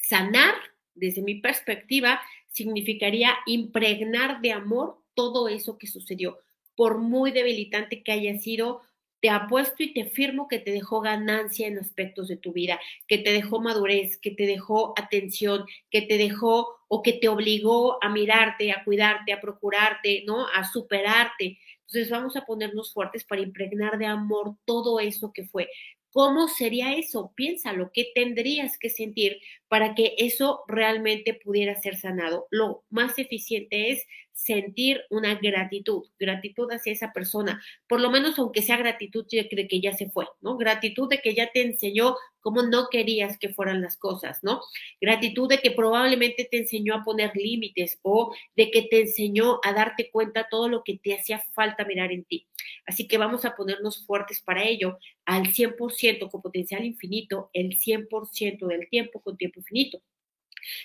sanar, 0.02 0.56
desde 0.94 1.22
mi 1.22 1.36
perspectiva, 1.36 2.22
significaría 2.50 3.36
impregnar 3.46 4.42
de 4.42 4.52
amor 4.52 5.02
todo 5.14 5.48
eso 5.48 5.78
que 5.78 5.88
sucedió, 5.88 6.40
por 6.76 6.98
muy 6.98 7.32
debilitante 7.32 8.04
que 8.04 8.12
haya 8.12 8.38
sido, 8.38 8.82
te 9.26 9.32
apuesto 9.32 9.82
y 9.82 9.92
te 9.92 10.06
firmo 10.06 10.48
que 10.48 10.60
te 10.60 10.70
dejó 10.70 11.02
ganancia 11.02 11.66
en 11.66 11.80
aspectos 11.80 12.28
de 12.28 12.38
tu 12.38 12.54
vida, 12.54 12.80
que 13.08 13.18
te 13.18 13.34
dejó 13.34 13.60
madurez, 13.60 14.18
que 14.18 14.30
te 14.30 14.46
dejó 14.46 14.94
atención, 15.00 15.66
que 15.90 16.04
te 16.04 16.20
dejó 16.20 16.68
o 16.88 17.02
que 17.02 17.14
te 17.14 17.28
obligó 17.28 17.98
a 18.04 18.10
mirarte, 18.10 18.72
a 18.72 18.84
cuidarte, 18.84 19.34
a 19.34 19.42
procurarte, 19.42 20.26
¿no? 20.28 20.46
A 20.46 20.64
superarte. 20.64 21.58
Entonces 21.88 22.12
vamos 22.12 22.36
a 22.36 22.46
ponernos 22.46 22.94
fuertes 22.94 23.24
para 23.24 23.42
impregnar 23.42 23.98
de 23.98 24.06
amor 24.06 24.58
todo 24.64 25.00
eso 25.00 25.34
que 25.34 25.46
fue. 25.46 25.70
¿Cómo 26.12 26.48
sería 26.48 26.94
eso? 26.94 27.34
Piénsalo, 27.36 27.90
¿qué 27.96 28.12
tendrías 28.14 28.78
que 28.78 28.92
sentir 28.92 29.40
para 29.68 29.96
que 29.96 30.14
eso 30.20 30.62
realmente 30.68 31.34
pudiera 31.34 31.74
ser 31.82 31.98
sanado? 31.98 32.46
Lo 32.52 32.84
más 32.92 33.18
eficiente 33.18 33.90
es 33.90 34.06
sentir 34.36 35.02
una 35.10 35.36
gratitud, 35.36 36.04
gratitud 36.20 36.70
hacia 36.70 36.92
esa 36.92 37.14
persona, 37.14 37.64
por 37.88 38.02
lo 38.02 38.12
menos 38.12 38.38
aunque 38.38 38.62
sea 38.62 38.76
gratitud 38.76 39.26
de 39.32 39.48
que 39.48 39.82
ya 39.82 39.94
se 39.94 40.10
fue, 40.10 40.28
¿no? 40.42 40.58
Gratitud 40.58 41.10
de 41.10 41.20
que 41.20 41.34
ya 41.34 41.50
te 41.52 41.62
enseñó 41.62 42.18
cómo 42.42 42.62
no 42.62 42.90
querías 42.92 43.40
que 43.40 43.54
fueran 43.54 43.82
las 43.82 43.96
cosas, 43.96 44.44
¿no? 44.44 44.62
Gratitud 45.00 45.48
de 45.48 45.60
que 45.60 45.72
probablemente 45.72 46.48
te 46.52 46.58
enseñó 46.58 46.96
a 46.96 47.04
poner 47.04 47.32
límites 47.34 47.98
o 48.04 48.36
de 48.58 48.72
que 48.72 48.84
te 48.84 49.02
enseñó 49.02 49.62
a 49.64 49.72
darte 49.72 50.12
cuenta 50.12 50.48
todo 50.52 50.68
lo 50.68 50.84
que 50.84 51.00
te 51.02 51.16
hacía 51.16 51.44
falta 51.54 51.86
mirar 51.86 52.12
en 52.12 52.26
ti. 52.26 52.46
Así 52.86 53.08
que 53.08 53.18
vamos 53.18 53.46
a 53.46 53.56
ponernos 53.56 54.06
fuertes 54.06 54.42
para 54.42 54.66
ello 54.66 55.00
al 55.26 55.54
100% 55.54 56.30
con 56.30 56.42
potencial 56.42 56.84
infinito, 56.84 57.50
el 57.54 57.80
100% 57.80 58.68
del 58.68 58.90
tiempo 58.90 59.22
con 59.22 59.38
tiempo 59.38 59.62
infinito. 59.62 60.02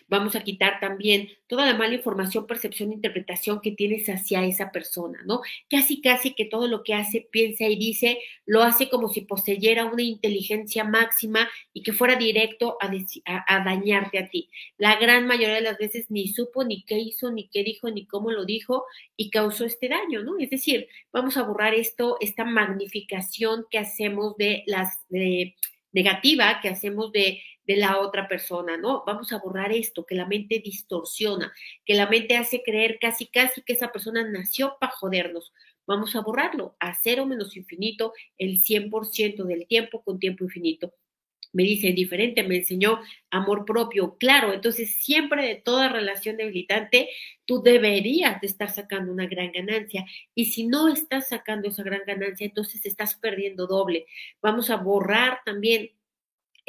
Vamos 0.08 0.36
a 0.36 0.42
quitar 0.42 0.80
también 0.80 1.28
toda 1.46 1.66
la 1.66 1.76
mala 1.76 1.94
información, 1.94 2.46
percepción, 2.46 2.92
interpretación 2.92 3.60
que 3.60 3.72
tienes 3.72 4.08
hacia 4.08 4.44
esa 4.44 4.70
persona, 4.70 5.20
¿no? 5.24 5.40
Casi, 5.68 6.00
casi 6.00 6.34
que 6.34 6.44
todo 6.44 6.68
lo 6.68 6.82
que 6.82 6.94
hace, 6.94 7.26
piensa 7.30 7.64
y 7.64 7.76
dice, 7.76 8.18
lo 8.46 8.62
hace 8.62 8.88
como 8.88 9.08
si 9.08 9.22
poseyera 9.22 9.84
una 9.84 10.02
inteligencia 10.02 10.84
máxima 10.84 11.48
y 11.72 11.82
que 11.82 11.92
fuera 11.92 12.16
directo 12.16 12.76
a, 12.80 13.64
dañarte 13.64 14.18
a 14.18 14.28
ti. 14.28 14.50
La 14.78 14.96
gran 14.96 15.26
mayoría 15.26 15.56
de 15.56 15.60
las 15.60 15.78
veces 15.78 16.10
ni 16.10 16.28
supo 16.28 16.64
ni 16.64 16.82
qué 16.84 16.98
hizo, 16.98 17.30
ni 17.30 17.48
qué 17.48 17.64
dijo, 17.64 17.90
ni 17.90 18.06
cómo 18.06 18.30
lo 18.30 18.44
dijo 18.44 18.84
y 19.16 19.30
causó 19.30 19.64
este 19.64 19.88
daño, 19.88 20.22
¿no? 20.22 20.38
Es 20.38 20.50
decir, 20.50 20.88
vamos 21.12 21.36
a 21.36 21.42
borrar 21.42 21.74
esto, 21.74 22.16
esta 22.20 22.44
magnificación 22.44 23.66
que 23.70 23.78
hacemos 23.78 24.36
de 24.36 24.62
las... 24.66 25.00
De, 25.08 25.56
negativa 25.92 26.60
que 26.60 26.68
hacemos 26.68 27.12
de 27.12 27.42
de 27.70 27.76
la 27.76 28.00
otra 28.00 28.26
persona, 28.26 28.76
¿no? 28.76 29.04
Vamos 29.06 29.32
a 29.32 29.38
borrar 29.38 29.70
esto, 29.70 30.04
que 30.04 30.16
la 30.16 30.26
mente 30.26 30.58
distorsiona, 30.58 31.52
que 31.86 31.94
la 31.94 32.08
mente 32.08 32.36
hace 32.36 32.64
creer 32.64 32.98
casi, 33.00 33.28
casi 33.28 33.62
que 33.62 33.74
esa 33.74 33.92
persona 33.92 34.28
nació 34.28 34.76
para 34.80 34.90
jodernos. 34.90 35.52
Vamos 35.86 36.16
a 36.16 36.20
borrarlo 36.20 36.74
a 36.80 36.94
cero 37.00 37.26
menos 37.26 37.56
infinito 37.56 38.12
el 38.38 38.60
100% 38.60 39.44
del 39.44 39.68
tiempo 39.68 40.02
con 40.02 40.18
tiempo 40.18 40.42
infinito. 40.42 40.94
Me 41.52 41.62
dice 41.62 41.92
diferente, 41.92 42.42
me 42.42 42.56
enseñó 42.56 42.98
amor 43.30 43.64
propio. 43.64 44.16
Claro, 44.18 44.52
entonces 44.52 45.04
siempre 45.04 45.46
de 45.46 45.54
toda 45.54 45.88
relación 45.88 46.38
debilitante, 46.38 47.08
tú 47.44 47.62
deberías 47.62 48.40
de 48.40 48.48
estar 48.48 48.70
sacando 48.70 49.12
una 49.12 49.26
gran 49.26 49.52
ganancia. 49.52 50.06
Y 50.34 50.46
si 50.46 50.66
no 50.66 50.88
estás 50.88 51.28
sacando 51.28 51.68
esa 51.68 51.84
gran 51.84 52.02
ganancia, 52.04 52.46
entonces 52.46 52.84
estás 52.84 53.14
perdiendo 53.14 53.68
doble. 53.68 54.06
Vamos 54.42 54.70
a 54.70 54.76
borrar 54.76 55.38
también 55.44 55.92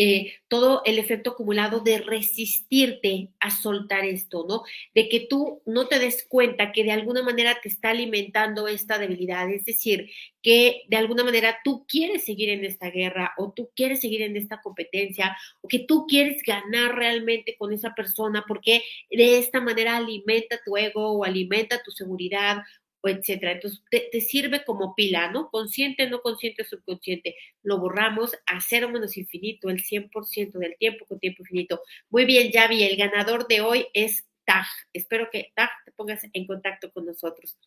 eh, 0.03 0.33
todo 0.47 0.81
el 0.85 0.97
efecto 0.97 1.29
acumulado 1.29 1.81
de 1.81 1.99
resistirte 1.99 3.29
a 3.39 3.51
soltar 3.51 4.03
esto, 4.03 4.47
¿no? 4.49 4.63
De 4.95 5.07
que 5.09 5.27
tú 5.29 5.61
no 5.67 5.87
te 5.87 5.99
des 5.99 6.25
cuenta 6.27 6.71
que 6.71 6.83
de 6.83 6.91
alguna 6.91 7.21
manera 7.21 7.59
te 7.61 7.69
está 7.69 7.91
alimentando 7.91 8.67
esta 8.67 8.97
debilidad, 8.97 9.47
es 9.51 9.63
decir, 9.63 10.09
que 10.41 10.85
de 10.87 10.97
alguna 10.97 11.23
manera 11.23 11.59
tú 11.63 11.85
quieres 11.87 12.25
seguir 12.25 12.49
en 12.49 12.65
esta 12.65 12.89
guerra 12.89 13.33
o 13.37 13.53
tú 13.55 13.69
quieres 13.75 14.01
seguir 14.01 14.23
en 14.23 14.35
esta 14.35 14.59
competencia 14.59 15.37
o 15.61 15.67
que 15.67 15.77
tú 15.77 16.07
quieres 16.07 16.41
ganar 16.41 16.95
realmente 16.95 17.55
con 17.55 17.71
esa 17.71 17.93
persona 17.93 18.43
porque 18.47 18.81
de 19.11 19.37
esta 19.37 19.61
manera 19.61 19.97
alimenta 19.97 20.59
tu 20.65 20.77
ego 20.77 21.11
o 21.11 21.23
alimenta 21.23 21.83
tu 21.83 21.91
seguridad 21.91 22.63
o 23.01 23.09
etcétera. 23.09 23.53
Entonces, 23.53 23.81
te, 23.89 24.21
sirve 24.21 24.63
como 24.63 24.95
pila, 24.95 25.31
¿no? 25.31 25.49
Consciente, 25.49 26.09
no 26.09 26.21
consciente, 26.21 26.63
subconsciente. 26.63 27.35
Lo 27.63 27.79
borramos 27.79 28.35
a 28.45 28.61
cero 28.61 28.89
menos 28.89 29.17
infinito, 29.17 29.69
el 29.69 29.83
100% 29.83 30.51
del 30.53 30.77
tiempo 30.77 31.05
con 31.05 31.19
tiempo 31.19 31.43
infinito. 31.43 31.81
Muy 32.09 32.25
bien, 32.25 32.51
Javi, 32.51 32.83
el 32.83 32.97
ganador 32.97 33.47
de 33.47 33.61
hoy 33.61 33.87
es 33.93 34.25
TAG. 34.45 34.65
Espero 34.93 35.29
que 35.31 35.51
TAG 35.55 35.69
te 35.85 35.91
pongas 35.91 36.25
en 36.31 36.45
contacto 36.45 36.91
con 36.91 37.05
nosotros. 37.05 37.57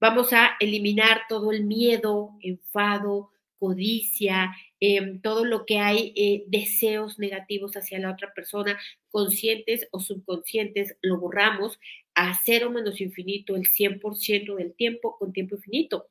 Vamos 0.00 0.32
a 0.32 0.56
eliminar 0.60 1.22
todo 1.28 1.52
el 1.52 1.64
miedo, 1.64 2.36
enfado, 2.42 3.30
codicia, 3.58 4.54
em, 4.80 5.20
todo 5.22 5.44
lo 5.46 5.64
que 5.64 5.78
hay 5.78 6.12
eh, 6.16 6.44
deseos 6.48 7.18
negativos 7.18 7.76
hacia 7.76 7.98
la 7.98 8.10
otra 8.10 8.34
persona, 8.34 8.78
conscientes 9.08 9.88
o 9.90 10.00
subconscientes, 10.00 10.96
lo 11.00 11.18
borramos 11.18 11.78
a 12.14 12.38
cero 12.44 12.70
menos 12.70 13.00
infinito 13.00 13.56
el 13.56 13.66
100% 13.68 14.54
del 14.56 14.74
tiempo 14.74 15.16
con 15.18 15.32
tiempo 15.32 15.56
infinito. 15.56 16.08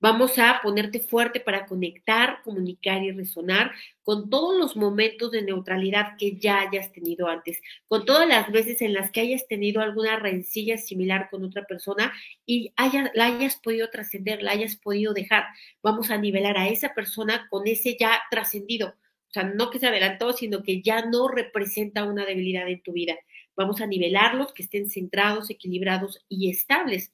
Vamos 0.00 0.38
a 0.38 0.60
ponerte 0.62 1.00
fuerte 1.00 1.40
para 1.40 1.66
conectar, 1.66 2.42
comunicar 2.42 3.02
y 3.02 3.12
resonar 3.12 3.72
con 4.02 4.30
todos 4.30 4.58
los 4.58 4.76
momentos 4.76 5.30
de 5.30 5.42
neutralidad 5.42 6.16
que 6.18 6.36
ya 6.36 6.60
hayas 6.60 6.92
tenido 6.92 7.28
antes, 7.28 7.60
con 7.88 8.04
todas 8.04 8.28
las 8.28 8.50
veces 8.52 8.82
en 8.82 8.92
las 8.92 9.10
que 9.10 9.20
hayas 9.20 9.46
tenido 9.48 9.80
alguna 9.80 10.18
rencilla 10.18 10.76
similar 10.78 11.28
con 11.30 11.44
otra 11.44 11.64
persona 11.64 12.12
y 12.46 12.72
la 13.14 13.26
hayas 13.26 13.56
podido 13.56 13.90
trascender, 13.90 14.42
la 14.42 14.52
hayas 14.52 14.76
podido 14.76 15.14
dejar. 15.14 15.44
Vamos 15.82 16.10
a 16.10 16.18
nivelar 16.18 16.58
a 16.58 16.68
esa 16.68 16.94
persona 16.94 17.46
con 17.50 17.66
ese 17.66 17.96
ya 17.98 18.20
trascendido. 18.30 18.88
O 18.88 19.32
sea, 19.34 19.44
no 19.44 19.70
que 19.70 19.80
se 19.80 19.88
adelantó, 19.88 20.32
sino 20.32 20.62
que 20.62 20.80
ya 20.80 21.06
no 21.06 21.26
representa 21.26 22.04
una 22.04 22.24
debilidad 22.24 22.68
en 22.68 22.82
tu 22.82 22.92
vida. 22.92 23.16
Vamos 23.56 23.80
a 23.80 23.86
nivelarlos, 23.86 24.52
que 24.52 24.62
estén 24.62 24.88
centrados, 24.88 25.50
equilibrados 25.50 26.24
y 26.28 26.50
estables. 26.50 27.12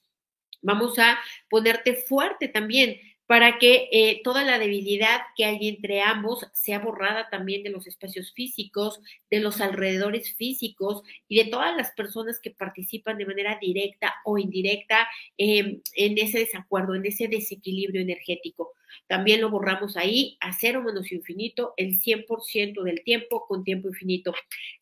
Vamos 0.62 0.98
a 0.98 1.18
ponerte 1.48 1.94
fuerte 1.94 2.48
también 2.48 2.98
para 3.31 3.59
que 3.59 3.88
eh, 3.92 4.22
toda 4.24 4.42
la 4.42 4.59
debilidad 4.59 5.20
que 5.37 5.44
hay 5.44 5.68
entre 5.68 6.03
ambos 6.03 6.44
sea 6.53 6.81
borrada 6.81 7.29
también 7.31 7.62
de 7.62 7.70
los 7.70 7.87
espacios 7.87 8.33
físicos, 8.33 9.00
de 9.31 9.38
los 9.38 9.61
alrededores 9.61 10.35
físicos 10.35 11.05
y 11.29 11.38
de 11.38 11.48
todas 11.48 11.76
las 11.76 11.92
personas 11.92 12.40
que 12.40 12.50
participan 12.50 13.18
de 13.18 13.26
manera 13.26 13.57
directa 13.61 14.16
o 14.24 14.37
indirecta 14.37 15.07
em, 15.38 15.81
en 15.94 16.18
ese 16.18 16.40
desacuerdo, 16.40 16.96
en 16.96 17.07
ese 17.07 17.29
desequilibrio 17.29 18.03
energético. 18.03 18.72
También 19.07 19.40
lo 19.40 19.50
borramos 19.50 19.96
ahí 19.96 20.37
a 20.40 20.53
cero 20.53 20.83
menos 20.83 21.12
infinito 21.12 21.74
el 21.76 22.00
100% 22.00 22.83
del 22.83 23.03
tiempo 23.03 23.46
con 23.46 23.64
tiempo 23.64 23.88
infinito. 23.88 24.35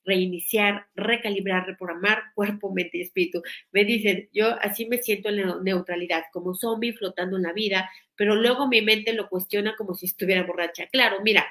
Reiniciar, 0.05 0.87
recalibrar, 0.95 1.67
reprogramar 1.67 2.23
cuerpo, 2.35 2.73
mente 2.73 2.99
y 2.99 3.03
espíritu. 3.03 3.43
Me 3.73 3.85
dicen, 3.85 4.29
yo 4.33 4.57
así 4.61 4.87
me 4.87 4.99
siento 4.99 5.29
en 5.29 5.47
la 5.47 5.57
neutralidad, 5.63 6.25
como 6.33 6.55
zombie 6.55 6.93
flotando 6.93 7.37
en 7.37 7.43
la 7.43 7.53
vida, 7.53 7.91
pero 8.17 8.35
luego 8.35 8.69
mi 8.69 8.83
mente 8.83 9.13
lo 9.13 9.29
cuestiona 9.29 9.77
como 9.77 9.95
si 9.95 10.07
estuviera 10.07 10.43
borracha. 10.43 10.87
Claro, 10.89 11.19
mira, 11.23 11.47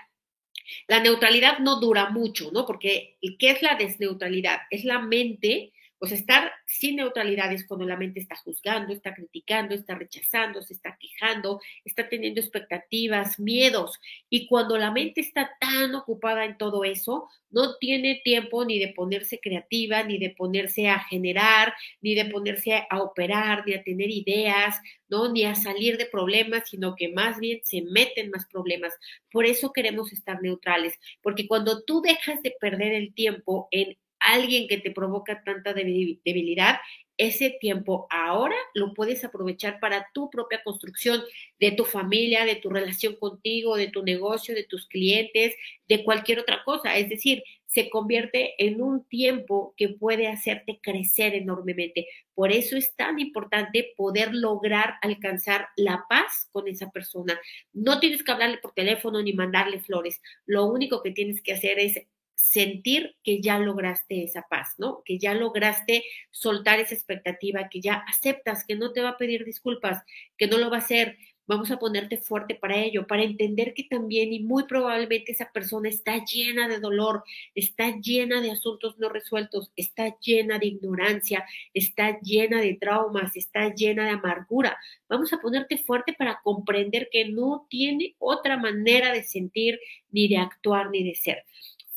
la 0.87 0.99
neutralidad 0.99 1.59
no 1.59 1.79
dura 1.79 2.09
mucho, 2.09 2.51
¿no? 2.51 2.65
Porque 2.65 3.17
¿qué 3.39 3.51
es 3.51 3.61
la 3.61 3.75
desneutralidad? 3.75 4.59
Es 4.69 4.83
la 4.83 4.99
mente 4.99 5.73
pues 5.99 6.11
estar 6.11 6.51
sin 6.65 6.97
neutralidad 6.97 7.51
es 7.51 7.65
cuando 7.65 7.85
la 7.85 7.97
mente 7.97 8.19
está 8.19 8.35
juzgando, 8.35 8.93
está 8.93 9.13
criticando, 9.15 9.73
está 9.73 9.95
rechazando, 9.95 10.61
se 10.61 10.73
está 10.73 10.97
quejando, 10.99 11.59
está 11.85 12.07
teniendo 12.07 12.39
expectativas, 12.39 13.39
miedos. 13.39 13.99
Y 14.29 14.47
cuando 14.47 14.77
la 14.77 14.91
mente 14.91 15.21
está 15.21 15.51
tan 15.59 15.95
ocupada 15.95 16.45
en 16.45 16.57
todo 16.57 16.83
eso, 16.83 17.29
no 17.49 17.77
tiene 17.77 18.21
tiempo 18.23 18.65
ni 18.65 18.79
de 18.79 18.89
ponerse 18.89 19.39
creativa, 19.39 20.03
ni 20.03 20.19
de 20.19 20.31
ponerse 20.31 20.89
a 20.89 20.99
generar, 20.99 21.73
ni 22.01 22.13
de 22.13 22.25
ponerse 22.25 22.85
a 22.89 23.01
operar, 23.01 23.65
ni 23.65 23.73
a 23.73 23.83
tener 23.83 24.11
ideas, 24.11 24.75
¿no? 25.09 25.31
Ni 25.31 25.45
a 25.45 25.55
salir 25.55 25.97
de 25.97 26.05
problemas, 26.05 26.69
sino 26.69 26.95
que 26.95 27.09
más 27.09 27.39
bien 27.39 27.61
se 27.63 27.81
meten 27.81 28.29
más 28.29 28.45
problemas. 28.51 28.93
Por 29.31 29.45
eso 29.45 29.71
queremos 29.73 30.11
estar 30.13 30.41
neutrales, 30.41 30.99
porque 31.21 31.47
cuando 31.47 31.83
tú 31.83 32.01
dejas 32.01 32.41
de 32.43 32.53
perder 32.59 32.93
el 32.93 33.13
tiempo 33.13 33.67
en 33.71 33.97
alguien 34.19 34.67
que 34.67 34.77
te 34.77 34.91
provoca 34.91 35.43
tanta 35.43 35.73
debilidad, 35.73 36.77
ese 37.17 37.49
tiempo 37.49 38.05
ahora 38.11 38.55
lo 38.75 38.93
puedes 38.93 39.23
aprovechar 39.23 39.79
para 39.79 40.07
tu 40.13 40.29
propia 40.29 40.61
construcción 40.63 41.23
de 41.59 41.71
tu 41.71 41.83
familia, 41.83 42.45
de 42.45 42.55
tu 42.55 42.69
relación 42.69 43.15
contigo, 43.15 43.75
de 43.75 43.87
tu 43.87 44.03
negocio, 44.03 44.53
de 44.53 44.63
tus 44.63 44.87
clientes, 44.87 45.55
de 45.87 46.03
cualquier 46.03 46.39
otra 46.39 46.63
cosa. 46.63 46.95
Es 46.95 47.09
decir, 47.09 47.43
se 47.65 47.89
convierte 47.89 48.53
en 48.63 48.81
un 48.81 49.03
tiempo 49.03 49.73
que 49.77 49.89
puede 49.89 50.27
hacerte 50.27 50.79
crecer 50.81 51.33
enormemente. 51.33 52.07
Por 52.35 52.51
eso 52.51 52.77
es 52.77 52.95
tan 52.95 53.19
importante 53.19 53.93
poder 53.97 54.33
lograr 54.33 54.95
alcanzar 55.01 55.69
la 55.75 56.05
paz 56.07 56.47
con 56.51 56.67
esa 56.67 56.91
persona. 56.91 57.39
No 57.73 57.99
tienes 57.99 58.23
que 58.23 58.31
hablarle 58.31 58.59
por 58.59 58.73
teléfono 58.73 59.21
ni 59.23 59.33
mandarle 59.33 59.79
flores. 59.79 60.21
Lo 60.45 60.65
único 60.65 61.01
que 61.01 61.11
tienes 61.11 61.41
que 61.41 61.53
hacer 61.53 61.79
es 61.79 61.99
sentir 62.47 63.15
que 63.23 63.41
ya 63.41 63.59
lograste 63.59 64.23
esa 64.23 64.45
paz, 64.49 64.75
¿no? 64.77 65.01
Que 65.03 65.19
ya 65.19 65.33
lograste 65.33 66.03
soltar 66.31 66.79
esa 66.79 66.95
expectativa, 66.95 67.67
que 67.69 67.81
ya 67.81 68.05
aceptas 68.07 68.65
que 68.65 68.75
no 68.75 68.93
te 68.93 69.01
va 69.01 69.09
a 69.09 69.17
pedir 69.17 69.43
disculpas, 69.43 70.03
que 70.37 70.47
no 70.47 70.57
lo 70.57 70.69
va 70.69 70.77
a 70.77 70.79
hacer, 70.79 71.17
vamos 71.45 71.71
a 71.71 71.79
ponerte 71.79 72.17
fuerte 72.17 72.55
para 72.55 72.77
ello, 72.77 73.05
para 73.05 73.23
entender 73.23 73.73
que 73.73 73.83
también 73.83 74.31
y 74.31 74.39
muy 74.39 74.63
probablemente 74.63 75.33
esa 75.33 75.51
persona 75.51 75.89
está 75.89 76.23
llena 76.23 76.69
de 76.69 76.79
dolor, 76.79 77.23
está 77.53 77.97
llena 78.01 78.39
de 78.41 78.51
asuntos 78.51 78.97
no 78.97 79.09
resueltos, 79.09 79.71
está 79.75 80.17
llena 80.19 80.57
de 80.57 80.67
ignorancia, 80.67 81.45
está 81.73 82.17
llena 82.21 82.61
de 82.61 82.75
traumas, 82.75 83.35
está 83.35 83.73
llena 83.73 84.05
de 84.05 84.11
amargura. 84.11 84.77
Vamos 85.09 85.33
a 85.33 85.39
ponerte 85.39 85.77
fuerte 85.77 86.13
para 86.13 86.39
comprender 86.43 87.09
que 87.11 87.25
no 87.25 87.65
tiene 87.69 88.15
otra 88.19 88.57
manera 88.57 89.11
de 89.11 89.23
sentir, 89.23 89.79
ni 90.11 90.29
de 90.29 90.37
actuar, 90.37 90.89
ni 90.91 91.03
de 91.03 91.15
ser 91.15 91.43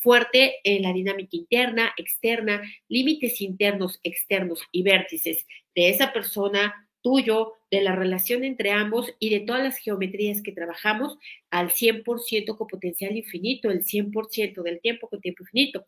fuerte 0.01 0.55
en 0.63 0.81
la 0.81 0.93
dinámica 0.93 1.37
interna, 1.37 1.93
externa, 1.95 2.61
límites 2.89 3.39
internos, 3.39 3.99
externos 4.03 4.61
y 4.71 4.83
vértices 4.83 5.45
de 5.75 5.89
esa 5.89 6.11
persona 6.11 6.87
tuyo, 7.01 7.53
de 7.71 7.81
la 7.81 7.95
relación 7.95 8.43
entre 8.43 8.71
ambos 8.71 9.13
y 9.19 9.29
de 9.29 9.39
todas 9.39 9.63
las 9.63 9.77
geometrías 9.77 10.41
que 10.41 10.51
trabajamos 10.51 11.17
al 11.49 11.69
100% 11.69 12.57
con 12.57 12.67
potencial 12.67 13.15
infinito, 13.15 13.71
el 13.71 13.83
100% 13.83 14.61
del 14.61 14.81
tiempo 14.81 15.07
con 15.07 15.21
tiempo 15.21 15.43
infinito. 15.43 15.87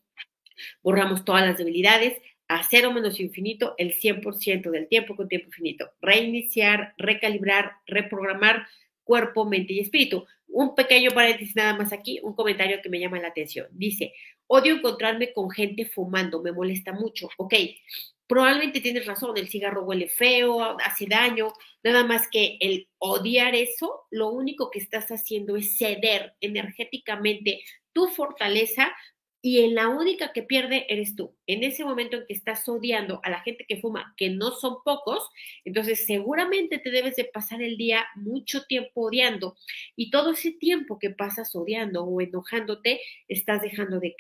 Borramos 0.82 1.26
todas 1.26 1.46
las 1.46 1.58
debilidades 1.58 2.22
a 2.48 2.64
cero 2.64 2.94
menos 2.94 3.20
infinito, 3.20 3.74
el 3.78 3.96
100% 3.96 4.70
del 4.70 4.88
tiempo 4.88 5.16
con 5.16 5.28
tiempo 5.28 5.48
infinito. 5.48 5.92
Reiniciar, 6.02 6.94
recalibrar, 6.98 7.74
reprogramar 7.86 8.68
cuerpo, 9.04 9.46
mente 9.46 9.74
y 9.74 9.80
espíritu. 9.80 10.26
Un 10.48 10.76
pequeño 10.76 11.12
paréntesis 11.12 11.56
nada 11.56 11.76
más 11.76 11.92
aquí, 11.94 12.20
un 12.24 12.36
comentario 12.36 12.82
que 12.82 12.90
me 12.90 13.00
llama 13.00 13.20
la 13.20 13.30
atención. 13.30 13.68
Dice, 13.72 14.14
odio 14.48 14.76
encontrarme 14.76 15.34
con 15.34 15.50
gente 15.50 15.86
fumando, 15.86 16.42
me 16.42 16.52
molesta 16.52 16.94
mucho. 16.94 17.30
Ok, 17.38 17.54
probablemente 18.28 18.82
tienes 18.82 19.06
razón, 19.06 19.38
el 19.38 19.48
cigarro 19.48 19.84
huele 19.84 20.08
feo, 20.08 20.78
hace 20.80 21.06
daño, 21.08 21.54
nada 21.84 22.04
más 22.04 22.28
que 22.30 22.58
el 22.60 22.88
odiar 23.00 23.56
eso, 23.56 24.02
lo 24.12 24.30
único 24.30 24.70
que 24.70 24.80
estás 24.80 25.10
haciendo 25.10 25.56
es 25.56 25.78
ceder 25.78 26.36
energéticamente 26.42 27.62
tu 27.94 28.08
fortaleza 28.08 28.92
y 29.46 29.60
en 29.60 29.76
la 29.76 29.90
única 29.90 30.32
que 30.32 30.42
pierde 30.42 30.86
eres 30.88 31.18
tú. 31.18 31.36
En 31.48 31.66
ese 31.66 31.84
momento 31.84 32.16
en 32.16 32.26
que 32.26 32.34
estás 32.34 32.68
odiando 32.70 33.20
a 33.24 33.30
la 33.30 33.42
gente 33.42 33.66
que 33.68 33.76
fuma, 33.76 34.14
que 34.16 34.30
no 34.30 34.52
son 34.52 34.78
pocos, 34.86 35.30
entonces 35.66 36.06
seguramente 36.06 36.80
te 36.80 36.92
debes 36.92 37.18
de 37.18 37.26
pasar 37.26 37.62
el 37.62 37.76
día 37.76 38.06
mucho 38.16 38.64
tiempo 38.64 39.02
odiando 39.02 39.58
y 39.98 40.12
todo 40.12 40.32
ese 40.32 40.52
tiempo 40.52 40.98
que 40.98 41.10
pasas 41.10 41.54
odiando 41.58 42.06
o 42.06 42.22
enojándote, 42.22 43.02
estás 43.28 43.62
dejando 43.62 44.00
de 44.00 44.16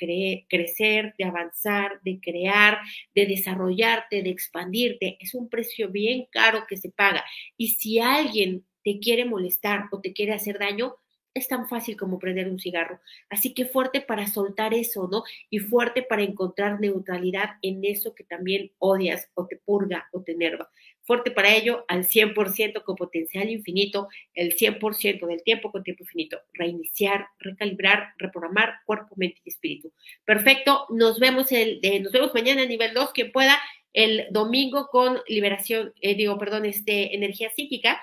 crecer, 0.49 1.15
de 1.17 1.23
avanzar, 1.23 2.01
de 2.03 2.19
crear, 2.19 2.79
de 3.15 3.25
desarrollarte, 3.25 4.23
de 4.23 4.29
expandirte. 4.29 5.15
Es 5.21 5.33
un 5.35 5.47
precio 5.47 5.89
bien 5.89 6.25
caro 6.31 6.65
que 6.67 6.75
se 6.75 6.91
paga. 6.91 7.23
Y 7.55 7.69
si 7.69 7.99
alguien 7.99 8.65
te 8.83 8.99
quiere 8.99 9.23
molestar 9.23 9.85
o 9.93 10.01
te 10.01 10.11
quiere 10.11 10.33
hacer 10.33 10.59
daño, 10.59 10.97
es 11.33 11.47
tan 11.47 11.67
fácil 11.67 11.97
como 11.97 12.19
prender 12.19 12.47
un 12.47 12.59
cigarro. 12.59 12.99
Así 13.29 13.53
que 13.53 13.65
fuerte 13.65 14.01
para 14.01 14.27
soltar 14.27 14.73
eso, 14.73 15.07
¿no? 15.11 15.23
Y 15.49 15.59
fuerte 15.59 16.03
para 16.03 16.23
encontrar 16.23 16.79
neutralidad 16.79 17.57
en 17.61 17.83
eso 17.83 18.13
que 18.13 18.23
también 18.23 18.71
odias 18.79 19.29
o 19.33 19.47
te 19.47 19.57
purga 19.57 20.09
o 20.11 20.21
te 20.21 20.33
enerva. 20.33 20.69
Fuerte 21.01 21.31
para 21.31 21.53
ello 21.53 21.85
al 21.87 22.05
100% 22.05 22.83
con 22.83 22.95
potencial 22.95 23.49
infinito, 23.49 24.07
el 24.33 24.55
100% 24.55 25.25
del 25.27 25.43
tiempo 25.43 25.71
con 25.71 25.83
tiempo 25.83 26.03
infinito. 26.03 26.39
Reiniciar, 26.53 27.27
recalibrar, 27.39 28.13
reprogramar 28.17 28.75
cuerpo, 28.85 29.15
mente 29.17 29.41
y 29.43 29.49
espíritu. 29.49 29.91
Perfecto, 30.23 30.85
nos 30.89 31.19
vemos, 31.19 31.51
el, 31.51 31.81
nos 32.01 32.11
vemos 32.11 32.33
mañana 32.33 32.61
a 32.61 32.65
nivel 32.65 32.93
2, 32.93 33.11
quien 33.11 33.31
pueda, 33.31 33.59
el 33.91 34.27
domingo 34.31 34.87
con 34.87 35.19
liberación, 35.27 35.93
eh, 36.01 36.15
digo, 36.15 36.37
perdón, 36.37 36.65
este, 36.65 37.15
energía 37.15 37.51
psíquica 37.55 38.01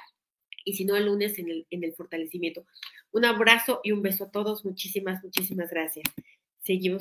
y 0.65 0.75
si 0.75 0.85
no 0.85 0.97
el 0.97 1.07
lunes 1.07 1.39
en 1.39 1.51
el, 1.51 1.67
en 1.71 1.85
el 1.85 1.95
fortalecimiento. 1.95 2.65
Un 3.13 3.25
abrazo 3.25 3.81
y 3.83 3.93
un 3.93 4.03
beso 4.03 4.25
a 4.25 4.31
todos. 4.31 4.65
Muchísimas, 4.65 5.23
muchísimas 5.23 5.71
gracias. 5.71 6.07
Seguimos. 6.63 6.99